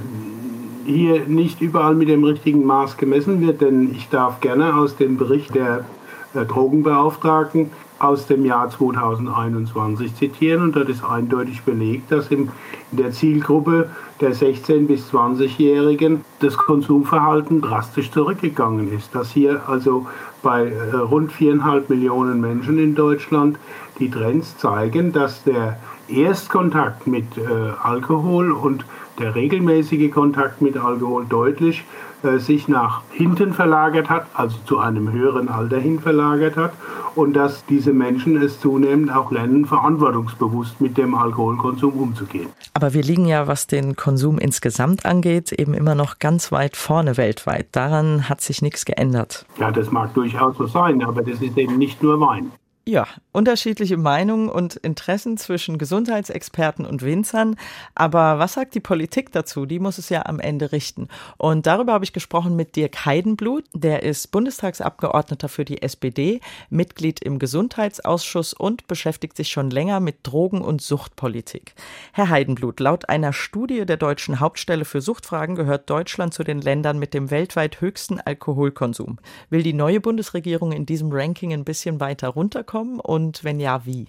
hier 0.89 1.27
nicht 1.27 1.61
überall 1.61 1.95
mit 1.95 2.09
dem 2.09 2.23
richtigen 2.23 2.65
Maß 2.65 2.97
gemessen 2.97 3.41
wird, 3.41 3.61
denn 3.61 3.91
ich 3.93 4.09
darf 4.09 4.39
gerne 4.41 4.75
aus 4.75 4.95
dem 4.95 5.17
Bericht 5.17 5.55
der 5.55 5.85
äh, 6.33 6.45
Drogenbeauftragten 6.45 7.71
aus 7.99 8.27
dem 8.27 8.45
Jahr 8.45 8.69
2021 8.69 10.15
zitieren 10.15 10.63
und 10.63 10.75
dort 10.75 10.89
ist 10.89 11.03
eindeutig 11.03 11.63
belegt, 11.63 12.11
dass 12.11 12.31
in 12.31 12.49
der 12.91 13.11
Zielgruppe 13.11 13.89
der 14.21 14.33
16- 14.33 14.87
bis 14.87 15.11
20-Jährigen 15.11 16.23
das 16.39 16.57
Konsumverhalten 16.57 17.61
drastisch 17.61 18.11
zurückgegangen 18.11 18.91
ist. 18.97 19.13
Dass 19.13 19.31
hier 19.31 19.61
also 19.67 20.07
bei 20.41 20.69
äh, 20.69 20.95
rund 20.95 21.31
viereinhalb 21.31 21.89
Millionen 21.89 22.39
Menschen 22.39 22.79
in 22.79 22.95
Deutschland 22.95 23.57
die 23.99 24.09
Trends 24.09 24.57
zeigen, 24.57 25.11
dass 25.11 25.43
der 25.43 25.77
Erstkontakt 26.07 27.05
mit 27.05 27.37
äh, 27.37 27.41
Alkohol 27.83 28.51
und 28.51 28.85
der 29.19 29.35
regelmäßige 29.35 30.11
Kontakt 30.11 30.61
mit 30.61 30.77
Alkohol 30.77 31.25
deutlich 31.27 31.83
äh, 32.23 32.37
sich 32.39 32.67
nach 32.67 33.01
hinten 33.11 33.53
verlagert 33.53 34.09
hat, 34.09 34.27
also 34.33 34.57
zu 34.65 34.79
einem 34.79 35.11
höheren 35.11 35.47
Alter 35.47 35.79
hin 35.79 35.99
verlagert 35.99 36.57
hat 36.57 36.73
und 37.15 37.33
dass 37.33 37.65
diese 37.65 37.93
Menschen 37.93 38.41
es 38.41 38.59
zunehmend 38.59 39.13
auch 39.13 39.31
lernen, 39.31 39.65
verantwortungsbewusst 39.65 40.81
mit 40.81 40.97
dem 40.97 41.15
Alkoholkonsum 41.15 41.93
umzugehen. 41.93 42.49
Aber 42.73 42.93
wir 42.93 43.03
liegen 43.03 43.25
ja, 43.25 43.47
was 43.47 43.67
den 43.67 43.95
Konsum 43.95 44.37
insgesamt 44.37 45.05
angeht, 45.05 45.51
eben 45.51 45.73
immer 45.73 45.95
noch 45.95 46.19
ganz 46.19 46.51
weit 46.51 46.75
vorne 46.75 47.17
weltweit. 47.17 47.67
Daran 47.71 48.27
hat 48.27 48.41
sich 48.41 48.61
nichts 48.61 48.85
geändert. 48.85 49.45
Ja, 49.57 49.71
das 49.71 49.91
mag 49.91 50.13
durchaus 50.13 50.57
so 50.57 50.67
sein, 50.67 51.03
aber 51.03 51.21
das 51.21 51.41
ist 51.41 51.57
eben 51.57 51.77
nicht 51.77 52.03
nur 52.03 52.19
Wein. 52.19 52.51
Ja, 52.89 53.05
unterschiedliche 53.33 53.97
Meinungen 53.97 54.49
und 54.49 54.75
Interessen 54.75 55.37
zwischen 55.37 55.77
Gesundheitsexperten 55.77 56.87
und 56.87 57.03
Winzern. 57.03 57.55
Aber 57.93 58.39
was 58.39 58.53
sagt 58.53 58.73
die 58.73 58.79
Politik 58.79 59.31
dazu? 59.31 59.67
Die 59.67 59.77
muss 59.77 59.99
es 59.99 60.09
ja 60.09 60.25
am 60.25 60.39
Ende 60.39 60.71
richten. 60.71 61.07
Und 61.37 61.67
darüber 61.67 61.93
habe 61.93 62.03
ich 62.03 62.13
gesprochen 62.13 62.55
mit 62.55 62.75
Dirk 62.75 63.05
Heidenblut. 63.05 63.65
Der 63.75 64.01
ist 64.01 64.31
Bundestagsabgeordneter 64.31 65.49
für 65.49 65.65
die 65.65 65.83
SPD, 65.83 66.39
Mitglied 66.71 67.21
im 67.21 67.37
Gesundheitsausschuss 67.37 68.55
und 68.55 68.87
beschäftigt 68.87 69.37
sich 69.37 69.49
schon 69.49 69.69
länger 69.69 69.99
mit 69.99 70.15
Drogen- 70.23 70.63
und 70.63 70.81
Suchtpolitik. 70.81 71.75
Herr 72.13 72.29
Heidenblut, 72.29 72.79
laut 72.79 73.07
einer 73.07 73.33
Studie 73.33 73.85
der 73.85 73.97
Deutschen 73.97 74.39
Hauptstelle 74.39 74.83
für 74.83 75.01
Suchtfragen 75.01 75.53
gehört 75.53 75.91
Deutschland 75.91 76.33
zu 76.33 76.43
den 76.43 76.59
Ländern 76.59 76.97
mit 76.97 77.13
dem 77.13 77.29
weltweit 77.29 77.81
höchsten 77.81 78.19
Alkoholkonsum. 78.19 79.19
Will 79.51 79.61
die 79.61 79.73
neue 79.73 79.99
Bundesregierung 79.99 80.71
in 80.71 80.87
diesem 80.87 81.11
Ranking 81.11 81.53
ein 81.53 81.65
bisschen 81.65 81.99
weiter 81.99 82.29
runterkommen? 82.29 82.78
Kommen 82.79 82.99
und 83.01 83.43
wenn 83.43 83.59
ja, 83.59 83.85
wie? 83.85 84.07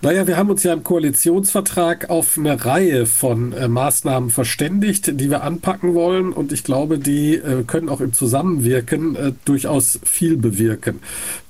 Naja, 0.00 0.28
wir 0.28 0.36
haben 0.36 0.48
uns 0.48 0.62
ja 0.62 0.74
im 0.74 0.84
Koalitionsvertrag 0.84 2.08
auf 2.08 2.38
eine 2.38 2.64
Reihe 2.64 3.04
von 3.04 3.52
äh, 3.52 3.66
Maßnahmen 3.66 4.30
verständigt, 4.30 5.18
die 5.20 5.28
wir 5.28 5.42
anpacken 5.42 5.94
wollen. 5.94 6.32
Und 6.32 6.52
ich 6.52 6.62
glaube, 6.62 7.00
die 7.00 7.34
äh, 7.34 7.64
können 7.64 7.88
auch 7.88 8.00
im 8.00 8.12
Zusammenwirken 8.12 9.16
äh, 9.16 9.32
durchaus 9.44 9.98
viel 10.04 10.36
bewirken. 10.36 11.00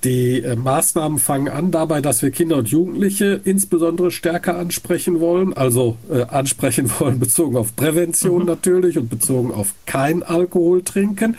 Die 0.03 0.41
äh, 0.41 0.57
Maßnahmen 0.57 1.19
fangen 1.19 1.49
an 1.49 1.73
dabei, 1.73 2.01
dass 2.01 2.23
wir 2.23 2.31
Kinder 2.31 2.57
und 2.57 2.69
Jugendliche 2.69 3.39
insbesondere 3.45 4.11
stärker 4.11 4.57
ansprechen 4.57 5.21
wollen. 5.21 5.53
Also 5.53 5.99
äh, 6.11 6.23
ansprechen 6.23 6.91
wollen 7.01 7.19
bezogen 7.19 7.55
auf 7.59 7.77
Prävention 7.77 8.43
mhm. 8.43 8.47
natürlich 8.47 8.97
und 8.97 9.11
bezogen 9.11 9.53
auf 9.53 9.75
kein 9.85 10.23
Alkohol 10.23 10.83
trinken. 10.83 11.37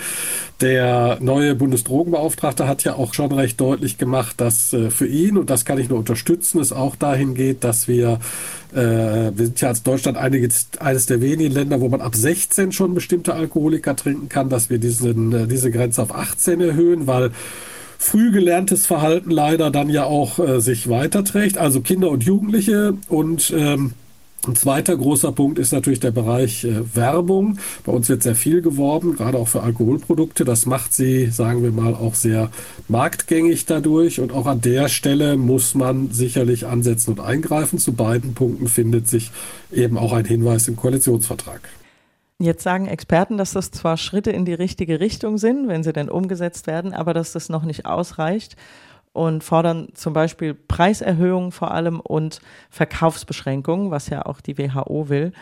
Der 0.62 1.20
neue 1.22 1.56
Bundesdrogenbeauftragte 1.56 2.68
hat 2.68 2.84
ja 2.84 2.96
auch 2.96 3.14
schon 3.14 3.32
recht 3.32 3.62
deutlich 3.62 3.98
gemacht, 3.98 4.42
dass 4.42 4.74
äh, 4.74 4.90
für 4.90 5.08
ihn, 5.08 5.38
und 5.38 5.50
das 5.50 5.64
kann 5.64 5.80
ich 5.80 5.88
nur 5.88 6.00
unterstützen, 6.00 6.60
es 6.60 6.74
auch 6.74 6.98
dahin 6.98 7.34
geht, 7.34 7.64
dass 7.64 7.88
wir, 7.88 8.20
äh, 8.74 8.78
wir 8.78 9.46
sind 9.46 9.62
ja 9.62 9.70
als 9.70 9.84
Deutschland 9.84 10.18
einige, 10.18 10.50
eines 10.80 11.06
der 11.06 11.22
wenigen 11.22 11.54
Länder, 11.54 11.80
wo 11.80 11.88
man 11.88 12.02
ab 12.02 12.14
16 12.14 12.74
schon 12.74 12.94
bestimmte 12.94 13.34
Alkoholiker 13.34 13.96
trinken 13.96 14.28
kann, 14.28 14.50
dass 14.50 14.70
wir 14.70 14.80
diesen, 14.80 15.32
äh, 15.32 15.48
diese 15.48 15.72
Grenze 15.72 16.02
auf 16.02 16.14
18 16.14 16.60
erhöhen, 16.60 17.08
weil 17.08 17.32
früh 17.98 18.32
gelerntes 18.32 18.86
Verhalten 18.86 19.32
leider 19.32 19.72
dann 19.72 19.90
ja 19.90 20.04
auch 20.04 20.40
äh, 20.40 20.60
sich 20.60 20.90
weiterträgt. 20.90 21.58
Also 21.58 21.80
Kinder 21.80 22.10
und 22.10 22.26
Jugendliche 22.26 22.96
und 23.08 23.54
ähm, 23.56 23.94
ein 24.48 24.56
zweiter 24.56 24.96
großer 24.96 25.34
Punkt 25.34 25.60
ist 25.60 25.74
natürlich 25.74 26.00
der 26.00 26.12
Bereich 26.12 26.64
äh, 26.64 26.96
Werbung. 26.96 27.60
Bei 27.86 27.92
uns 27.92 28.08
wird 28.08 28.24
sehr 28.24 28.36
viel 28.36 28.62
geworben, 28.62 29.16
gerade 29.16 29.38
auch 29.38 29.50
für 29.50 29.64
Alkoholprodukte. 29.64 30.46
Das 30.46 30.66
macht 30.66 30.94
sie, 30.94 31.28
sagen 31.28 31.62
wir 31.62 31.72
mal, 31.72 31.94
auch 31.94 32.16
sehr 32.16 32.50
marktgängig 32.88 33.66
dadurch. 33.66 34.22
Und 34.22 34.32
auch 34.32 34.46
an 34.46 34.62
der 34.62 34.88
Stelle 34.88 35.36
muss 35.36 35.76
man 35.76 36.12
sicherlich 36.12 36.66
ansetzen 36.68 37.12
und 37.12 37.20
eingreifen. 37.20 37.80
Zu 37.80 37.94
beiden 37.94 38.34
Punkten 38.34 38.68
findet 38.68 39.08
sich 39.10 39.32
eben 39.72 39.98
auch 39.98 40.14
ein 40.14 40.26
Hinweis 40.26 40.68
im 40.70 40.78
Koalitionsvertrag. 40.78 41.62
Jetzt 42.42 42.64
sagen 42.64 42.88
Experten, 42.88 43.38
dass 43.38 43.52
das 43.52 43.72
zwar 43.72 43.98
Schritte 43.98 44.32
in 44.32 44.46
die 44.46 44.54
richtige 44.54 45.02
Richtung 45.02 45.38
sind, 45.38 45.68
wenn 45.68 45.84
sie 45.84 45.92
denn 45.92 46.10
umgesetzt 46.10 46.68
werden, 46.68 46.94
aber 46.94 47.14
dass 47.14 47.34
das 47.34 47.50
noch 47.50 47.66
nicht 47.66 47.86
ausreicht 47.86 48.56
und 49.14 49.44
fordern 49.44 49.90
zum 49.94 50.14
Beispiel 50.14 50.54
Preiserhöhungen 50.54 51.52
vor 51.52 51.72
allem 51.72 52.00
und 52.00 52.42
Verkaufsbeschränkungen, 52.70 53.92
was 53.92 54.10
ja 54.10 54.26
auch 54.26 54.42
die 54.42 54.58
WHO 54.58 55.10
will. 55.10 55.34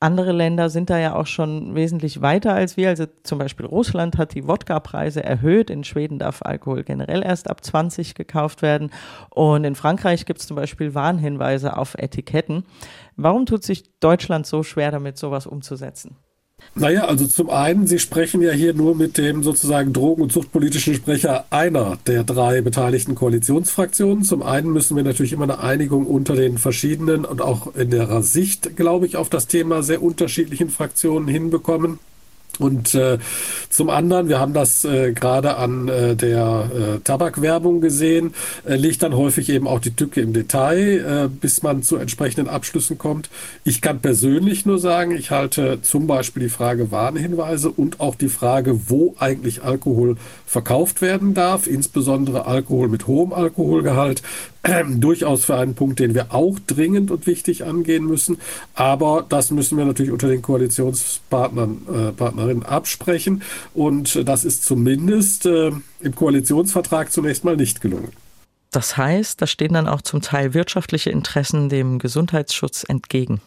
Andere 0.00 0.30
Länder 0.30 0.70
sind 0.70 0.90
da 0.90 0.98
ja 0.98 1.16
auch 1.16 1.26
schon 1.26 1.74
wesentlich 1.74 2.22
weiter 2.22 2.54
als 2.54 2.76
wir. 2.76 2.88
Also 2.88 3.06
zum 3.24 3.38
Beispiel 3.38 3.66
Russland 3.66 4.16
hat 4.16 4.32
die 4.32 4.46
Wodka-Preise 4.46 5.24
erhöht. 5.24 5.70
In 5.70 5.82
Schweden 5.82 6.20
darf 6.20 6.42
Alkohol 6.42 6.84
generell 6.84 7.24
erst 7.24 7.50
ab 7.50 7.64
20 7.64 8.14
gekauft 8.14 8.62
werden. 8.62 8.90
Und 9.30 9.64
in 9.64 9.74
Frankreich 9.74 10.24
gibt 10.24 10.38
es 10.38 10.46
zum 10.46 10.56
Beispiel 10.56 10.94
Warnhinweise 10.94 11.76
auf 11.76 11.96
Etiketten. 11.96 12.64
Warum 13.16 13.44
tut 13.44 13.64
sich 13.64 13.98
Deutschland 13.98 14.46
so 14.46 14.62
schwer 14.62 14.92
damit, 14.92 15.18
sowas 15.18 15.48
umzusetzen? 15.48 16.16
Naja, 16.74 17.06
also 17.06 17.26
zum 17.26 17.50
einen, 17.50 17.88
Sie 17.88 17.98
sprechen 17.98 18.40
ja 18.40 18.52
hier 18.52 18.72
nur 18.72 18.94
mit 18.94 19.18
dem 19.18 19.42
sozusagen 19.42 19.92
drogen- 19.92 20.22
und 20.22 20.32
suchtpolitischen 20.32 20.94
Sprecher 20.94 21.46
einer 21.50 21.98
der 22.06 22.22
drei 22.22 22.60
beteiligten 22.60 23.16
Koalitionsfraktionen. 23.16 24.22
Zum 24.22 24.42
einen 24.42 24.72
müssen 24.72 24.96
wir 24.96 25.02
natürlich 25.02 25.32
immer 25.32 25.44
eine 25.44 25.58
Einigung 25.58 26.06
unter 26.06 26.36
den 26.36 26.56
verschiedenen 26.56 27.24
und 27.24 27.42
auch 27.42 27.74
in 27.74 27.90
der 27.90 28.22
Sicht, 28.22 28.76
glaube 28.76 29.06
ich, 29.06 29.16
auf 29.16 29.28
das 29.28 29.48
Thema 29.48 29.82
sehr 29.82 30.02
unterschiedlichen 30.02 30.70
Fraktionen 30.70 31.26
hinbekommen. 31.26 31.98
Und 32.58 32.94
äh, 32.94 33.18
zum 33.70 33.90
anderen, 33.90 34.28
wir 34.28 34.38
haben 34.38 34.52
das 34.52 34.84
äh, 34.84 35.12
gerade 35.12 35.56
an 35.56 35.88
äh, 35.88 36.16
der 36.16 36.70
äh, 36.72 36.98
Tabakwerbung 37.00 37.80
gesehen, 37.80 38.34
äh, 38.66 38.76
liegt 38.76 39.02
dann 39.02 39.16
häufig 39.16 39.48
eben 39.48 39.68
auch 39.68 39.80
die 39.80 39.94
Tücke 39.94 40.20
im 40.20 40.32
Detail, 40.32 41.26
äh, 41.26 41.28
bis 41.28 41.62
man 41.62 41.82
zu 41.82 41.96
entsprechenden 41.96 42.48
Abschlüssen 42.48 42.98
kommt. 42.98 43.30
Ich 43.64 43.80
kann 43.80 44.00
persönlich 44.00 44.66
nur 44.66 44.78
sagen, 44.78 45.12
ich 45.12 45.30
halte 45.30 45.80
zum 45.82 46.06
Beispiel 46.06 46.44
die 46.44 46.48
Frage 46.48 46.90
Warnhinweise 46.90 47.70
und 47.70 48.00
auch 48.00 48.14
die 48.14 48.28
Frage, 48.28 48.88
wo 48.88 49.14
eigentlich 49.18 49.62
Alkohol 49.62 50.16
verkauft 50.46 51.02
werden 51.02 51.34
darf, 51.34 51.66
insbesondere 51.66 52.46
Alkohol 52.46 52.88
mit 52.88 53.06
hohem 53.06 53.32
Alkoholgehalt, 53.32 54.22
durchaus 54.96 55.44
für 55.44 55.56
einen 55.56 55.74
Punkt, 55.74 56.00
den 56.00 56.14
wir 56.14 56.34
auch 56.34 56.58
dringend 56.66 57.10
und 57.10 57.26
wichtig 57.26 57.64
angehen 57.64 58.04
müssen. 58.04 58.38
Aber 58.74 59.24
das 59.28 59.50
müssen 59.50 59.78
wir 59.78 59.84
natürlich 59.84 60.12
unter 60.12 60.28
den 60.28 60.42
Koalitionspartnern, 60.42 61.82
äh, 61.92 62.12
Partnerinnen 62.12 62.64
absprechen. 62.64 63.42
Und 63.74 64.28
das 64.28 64.44
ist 64.44 64.64
zumindest 64.64 65.46
äh, 65.46 65.72
im 66.00 66.14
Koalitionsvertrag 66.14 67.12
zunächst 67.12 67.44
mal 67.44 67.56
nicht 67.56 67.80
gelungen. 67.80 68.10
Das 68.70 68.96
heißt, 68.96 69.40
da 69.40 69.46
stehen 69.46 69.72
dann 69.72 69.88
auch 69.88 70.02
zum 70.02 70.20
Teil 70.20 70.52
wirtschaftliche 70.52 71.10
Interessen 71.10 71.68
dem 71.68 71.98
Gesundheitsschutz 71.98 72.84
entgegen. 72.86 73.40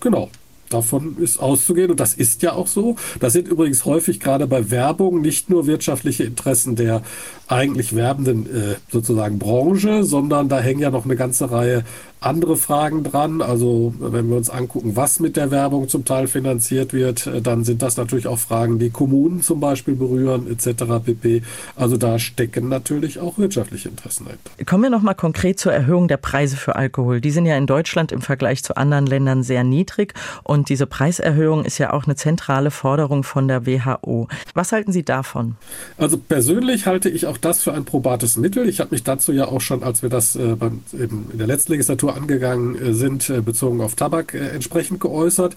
Genau, 0.00 0.30
Davon 0.72 1.16
ist 1.18 1.38
auszugehen 1.38 1.90
und 1.90 2.00
das 2.00 2.14
ist 2.14 2.42
ja 2.42 2.52
auch 2.52 2.66
so. 2.66 2.96
Das 3.20 3.32
sind 3.32 3.48
übrigens 3.48 3.84
häufig 3.84 4.20
gerade 4.20 4.46
bei 4.46 4.70
Werbung 4.70 5.20
nicht 5.20 5.50
nur 5.50 5.66
wirtschaftliche 5.66 6.24
Interessen 6.24 6.76
der 6.76 7.02
eigentlich 7.48 7.94
werbenden 7.94 8.46
äh, 8.46 8.74
sozusagen 8.90 9.38
Branche, 9.38 10.04
sondern 10.04 10.48
da 10.48 10.60
hängen 10.60 10.80
ja 10.80 10.90
noch 10.90 11.04
eine 11.04 11.16
ganze 11.16 11.50
Reihe 11.50 11.84
andere 12.24 12.56
Fragen 12.56 13.04
dran. 13.04 13.42
Also 13.42 13.94
wenn 13.98 14.28
wir 14.28 14.36
uns 14.36 14.50
angucken, 14.50 14.96
was 14.96 15.20
mit 15.20 15.36
der 15.36 15.50
Werbung 15.50 15.88
zum 15.88 16.04
Teil 16.04 16.28
finanziert 16.28 16.92
wird, 16.92 17.26
äh, 17.26 17.40
dann 17.40 17.64
sind 17.64 17.82
das 17.82 17.96
natürlich 17.96 18.26
auch 18.26 18.38
Fragen, 18.38 18.78
die 18.78 18.90
Kommunen 18.90 19.42
zum 19.42 19.60
Beispiel 19.60 19.94
berühren 19.94 20.46
etc. 20.50 20.84
pp. 21.04 21.42
Also 21.76 21.96
da 21.96 22.18
stecken 22.18 22.68
natürlich 22.68 23.18
auch 23.18 23.38
wirtschaftliche 23.38 23.88
Interessen 23.88 24.24
dahinter. 24.24 24.64
Kommen 24.64 24.84
wir 24.84 24.90
nochmal 24.90 25.14
konkret 25.14 25.58
zur 25.58 25.72
Erhöhung 25.72 26.08
der 26.08 26.16
Preise 26.16 26.56
für 26.56 26.76
Alkohol. 26.76 27.20
Die 27.20 27.30
sind 27.30 27.46
ja 27.46 27.56
in 27.56 27.66
Deutschland 27.66 28.12
im 28.12 28.22
Vergleich 28.22 28.62
zu 28.62 28.76
anderen 28.76 29.06
Ländern 29.06 29.42
sehr 29.42 29.64
niedrig 29.64 30.14
und 30.42 30.68
diese 30.68 30.86
Preiserhöhung 30.86 31.64
ist 31.64 31.78
ja 31.78 31.92
auch 31.92 32.04
eine 32.04 32.16
zentrale 32.16 32.70
Forderung 32.70 33.22
von 33.22 33.48
der 33.48 33.66
WHO. 33.66 34.28
Was 34.54 34.72
halten 34.72 34.92
Sie 34.92 35.04
davon? 35.04 35.56
Also 35.98 36.18
persönlich 36.18 36.86
halte 36.86 37.08
ich 37.08 37.26
auch 37.26 37.38
das 37.38 37.62
für 37.62 37.72
ein 37.72 37.84
probates 37.84 38.36
Mittel. 38.36 38.68
Ich 38.68 38.80
habe 38.80 38.90
mich 38.92 39.02
dazu 39.02 39.32
ja 39.32 39.46
auch 39.46 39.60
schon, 39.60 39.82
als 39.82 40.02
wir 40.02 40.08
das 40.08 40.36
äh, 40.36 40.54
beim, 40.56 40.82
in 40.92 41.38
der 41.38 41.46
letzten 41.46 41.72
Legislatur 41.72 42.11
angegangen 42.14 42.76
äh, 42.76 42.94
sind, 42.94 43.28
äh, 43.30 43.40
bezogen 43.40 43.80
auf 43.80 43.94
Tabak, 43.94 44.34
äh, 44.34 44.48
entsprechend 44.48 45.00
geäußert. 45.00 45.56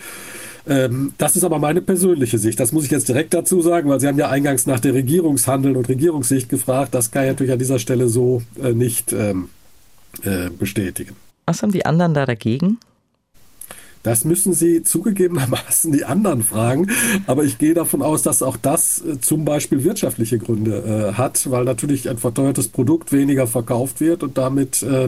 Ähm, 0.68 1.14
das 1.18 1.36
ist 1.36 1.44
aber 1.44 1.60
meine 1.60 1.82
persönliche 1.82 2.38
Sicht. 2.38 2.60
Das 2.60 2.72
muss 2.72 2.86
ich 2.86 2.92
jetzt 2.92 3.08
direkt 3.08 3.34
dazu 3.34 3.62
sagen, 3.62 3.90
weil 3.90 4.00
Sie 4.00 4.08
haben 4.08 4.18
ja 4.18 4.30
eingangs 4.30 4.66
nach 4.66 4.80
der 4.80 4.94
Regierungshandeln 4.94 5.76
und 5.76 5.88
Regierungssicht 5.90 6.50
gefragt. 6.50 6.94
Das 6.96 7.12
kann 7.12 7.24
ich 7.24 7.30
natürlich 7.30 7.54
an 7.54 7.60
dieser 7.60 7.80
Stelle 7.80 8.08
so 8.08 8.42
nicht 8.74 9.14
ähm, 9.14 9.50
bestätigen. 10.58 11.16
Was 11.46 11.62
haben 11.62 11.72
die 11.72 11.86
anderen 11.86 12.14
da 12.14 12.26
dagegen? 12.26 12.80
Das 14.06 14.24
müssen 14.24 14.54
Sie 14.54 14.84
zugegebenermaßen 14.84 15.92
die 15.92 16.06
anderen 16.06 16.44
fragen. 16.44 16.92
Aber 17.26 17.44
ich 17.44 17.58
gehe 17.58 17.74
davon 17.74 18.04
aus, 18.04 18.22
dass 18.22 18.44
auch 18.44 18.56
das 18.56 19.04
äh, 19.04 19.20
zum 19.20 19.46
Beispiel 19.46 19.84
wirtschaftliche 19.84 20.38
Gründe 20.38 20.78
äh, 20.78 21.14
hat, 21.14 21.50
weil 21.50 21.64
natürlich 21.64 22.08
ein 22.08 22.20
verteuertes 22.20 22.68
Produkt 22.68 23.12
weniger 23.12 23.48
verkauft 23.48 24.02
wird 24.02 24.22
und 24.22 24.38
damit, 24.38 24.84
äh, 24.84 25.08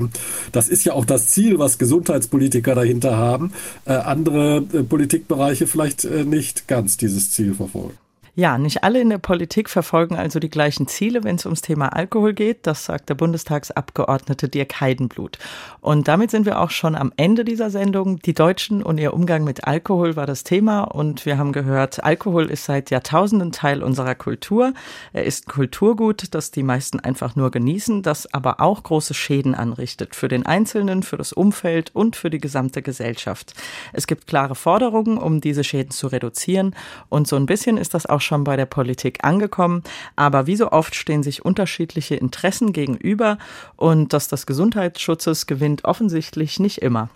das 0.52 0.68
ist 0.68 0.84
ja 0.84 0.94
auch 0.94 1.06
das 1.06 1.28
Ziel, 1.28 1.60
was 1.60 1.78
Gesundheitspolitiker 1.78 2.74
dahinter 2.74 3.18
haben, 3.18 3.54
äh, 3.86 3.94
andere 3.94 4.66
äh, 4.74 4.82
Politikbereiche 4.82 5.68
vielleicht 5.68 6.06
nicht 6.26 6.68
ganz 6.68 6.98
dieses 6.98 7.32
Ziel 7.32 7.54
verfolgen. 7.54 8.07
Ja, 8.40 8.60
nicht 8.60 8.84
alle 8.84 9.02
in 9.02 9.10
der 9.10 9.18
Politik 9.18 9.68
verfolgen 9.68 10.16
also 10.16 10.38
die 10.38 10.52
gleichen 10.52 10.86
Ziele, 10.86 11.24
wenn 11.24 11.38
es 11.38 11.46
ums 11.48 11.64
Thema 11.64 11.88
Alkohol 11.88 12.36
geht. 12.36 12.68
Das 12.68 12.86
sagt 12.86 13.10
der 13.10 13.16
Bundestagsabgeordnete 13.16 14.48
Dirk 14.48 14.80
Heidenblut. 14.80 15.40
Und 15.82 16.08
damit 16.08 16.30
sind 16.30 16.46
wir 16.46 16.60
auch 16.60 16.70
schon 16.70 16.94
am 16.94 17.12
Ende 17.18 17.44
dieser 17.44 17.72
Sendung. 17.72 18.20
Die 18.20 18.36
Deutschen 18.36 18.84
und 18.84 19.00
ihr 19.00 19.16
Umgang 19.16 19.44
mit 19.44 19.66
Alkohol 19.66 20.16
war 20.16 20.28
das 20.28 20.44
Thema. 20.44 20.84
Und 20.84 21.26
wir 21.26 21.40
haben 21.40 21.52
gehört, 21.52 22.04
Alkohol 22.04 22.52
ist 22.52 22.66
seit 22.66 22.92
Jahrtausenden 22.92 23.52
Teil 23.52 23.82
unserer 23.82 24.14
Kultur. 24.14 24.76
Er 25.14 25.24
ist 25.24 25.48
Kulturgut, 25.48 26.36
das 26.36 26.52
die 26.52 26.62
meisten 26.62 27.00
einfach 27.00 27.36
nur 27.36 27.50
genießen, 27.50 28.04
das 28.04 28.32
aber 28.36 28.62
auch 28.62 28.84
große 28.84 29.16
Schäden 29.16 29.56
anrichtet. 29.56 30.16
Für 30.16 30.28
den 30.28 30.46
Einzelnen, 30.46 31.02
für 31.02 31.18
das 31.18 31.34
Umfeld 31.34 31.90
und 31.96 32.16
für 32.16 32.30
die 32.30 32.38
gesamte 32.38 32.84
Gesellschaft. 32.84 33.56
Es 33.94 34.06
gibt 34.06 34.28
klare 34.28 34.54
Forderungen, 34.54 35.18
um 35.18 35.42
diese 35.42 35.64
Schäden 35.64 35.90
zu 35.90 36.06
reduzieren. 36.06 36.76
Und 37.10 37.28
so 37.28 37.36
ein 37.36 37.48
bisschen 37.48 37.78
ist 37.78 37.96
das 37.96 38.06
auch 38.06 38.27
schon 38.28 38.44
bei 38.44 38.56
der 38.56 38.68
Politik 38.68 39.24
angekommen, 39.24 39.82
aber 40.16 40.46
wie 40.46 40.56
so 40.56 40.72
oft 40.72 40.94
stehen 40.94 41.24
sich 41.24 41.44
unterschiedliche 41.44 42.16
Interessen 42.16 42.74
gegenüber 42.74 43.40
und 43.76 44.14
das 44.14 44.46
Gesundheitsschutzes 44.46 45.48
gewinnt 45.48 45.86
offensichtlich 45.86 46.60
nicht 46.60 46.84
immer. 46.84 47.10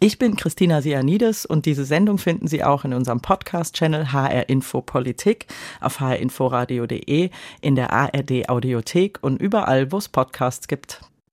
Ich 0.00 0.18
bin 0.18 0.36
Christina 0.36 0.82
Sianides 0.82 1.46
und 1.46 1.64
diese 1.64 1.84
Sendung 1.84 2.18
finden 2.18 2.48
Sie 2.48 2.64
auch 2.64 2.84
in 2.84 2.92
unserem 2.92 3.20
Podcast-Channel 3.20 4.12
HR 4.12 4.48
Info 4.48 4.82
Politik 4.82 5.46
auf 5.80 6.00
hrinforadio.de, 6.00 7.30
in 7.60 7.76
der 7.76 7.92
ARD 7.92 8.48
Audiothek 8.48 9.18
und 9.22 9.40
überall, 9.40 9.92
wo 9.92 9.98
es 9.98 10.08
Podcasts 10.08 10.68
gibt. 10.68 11.00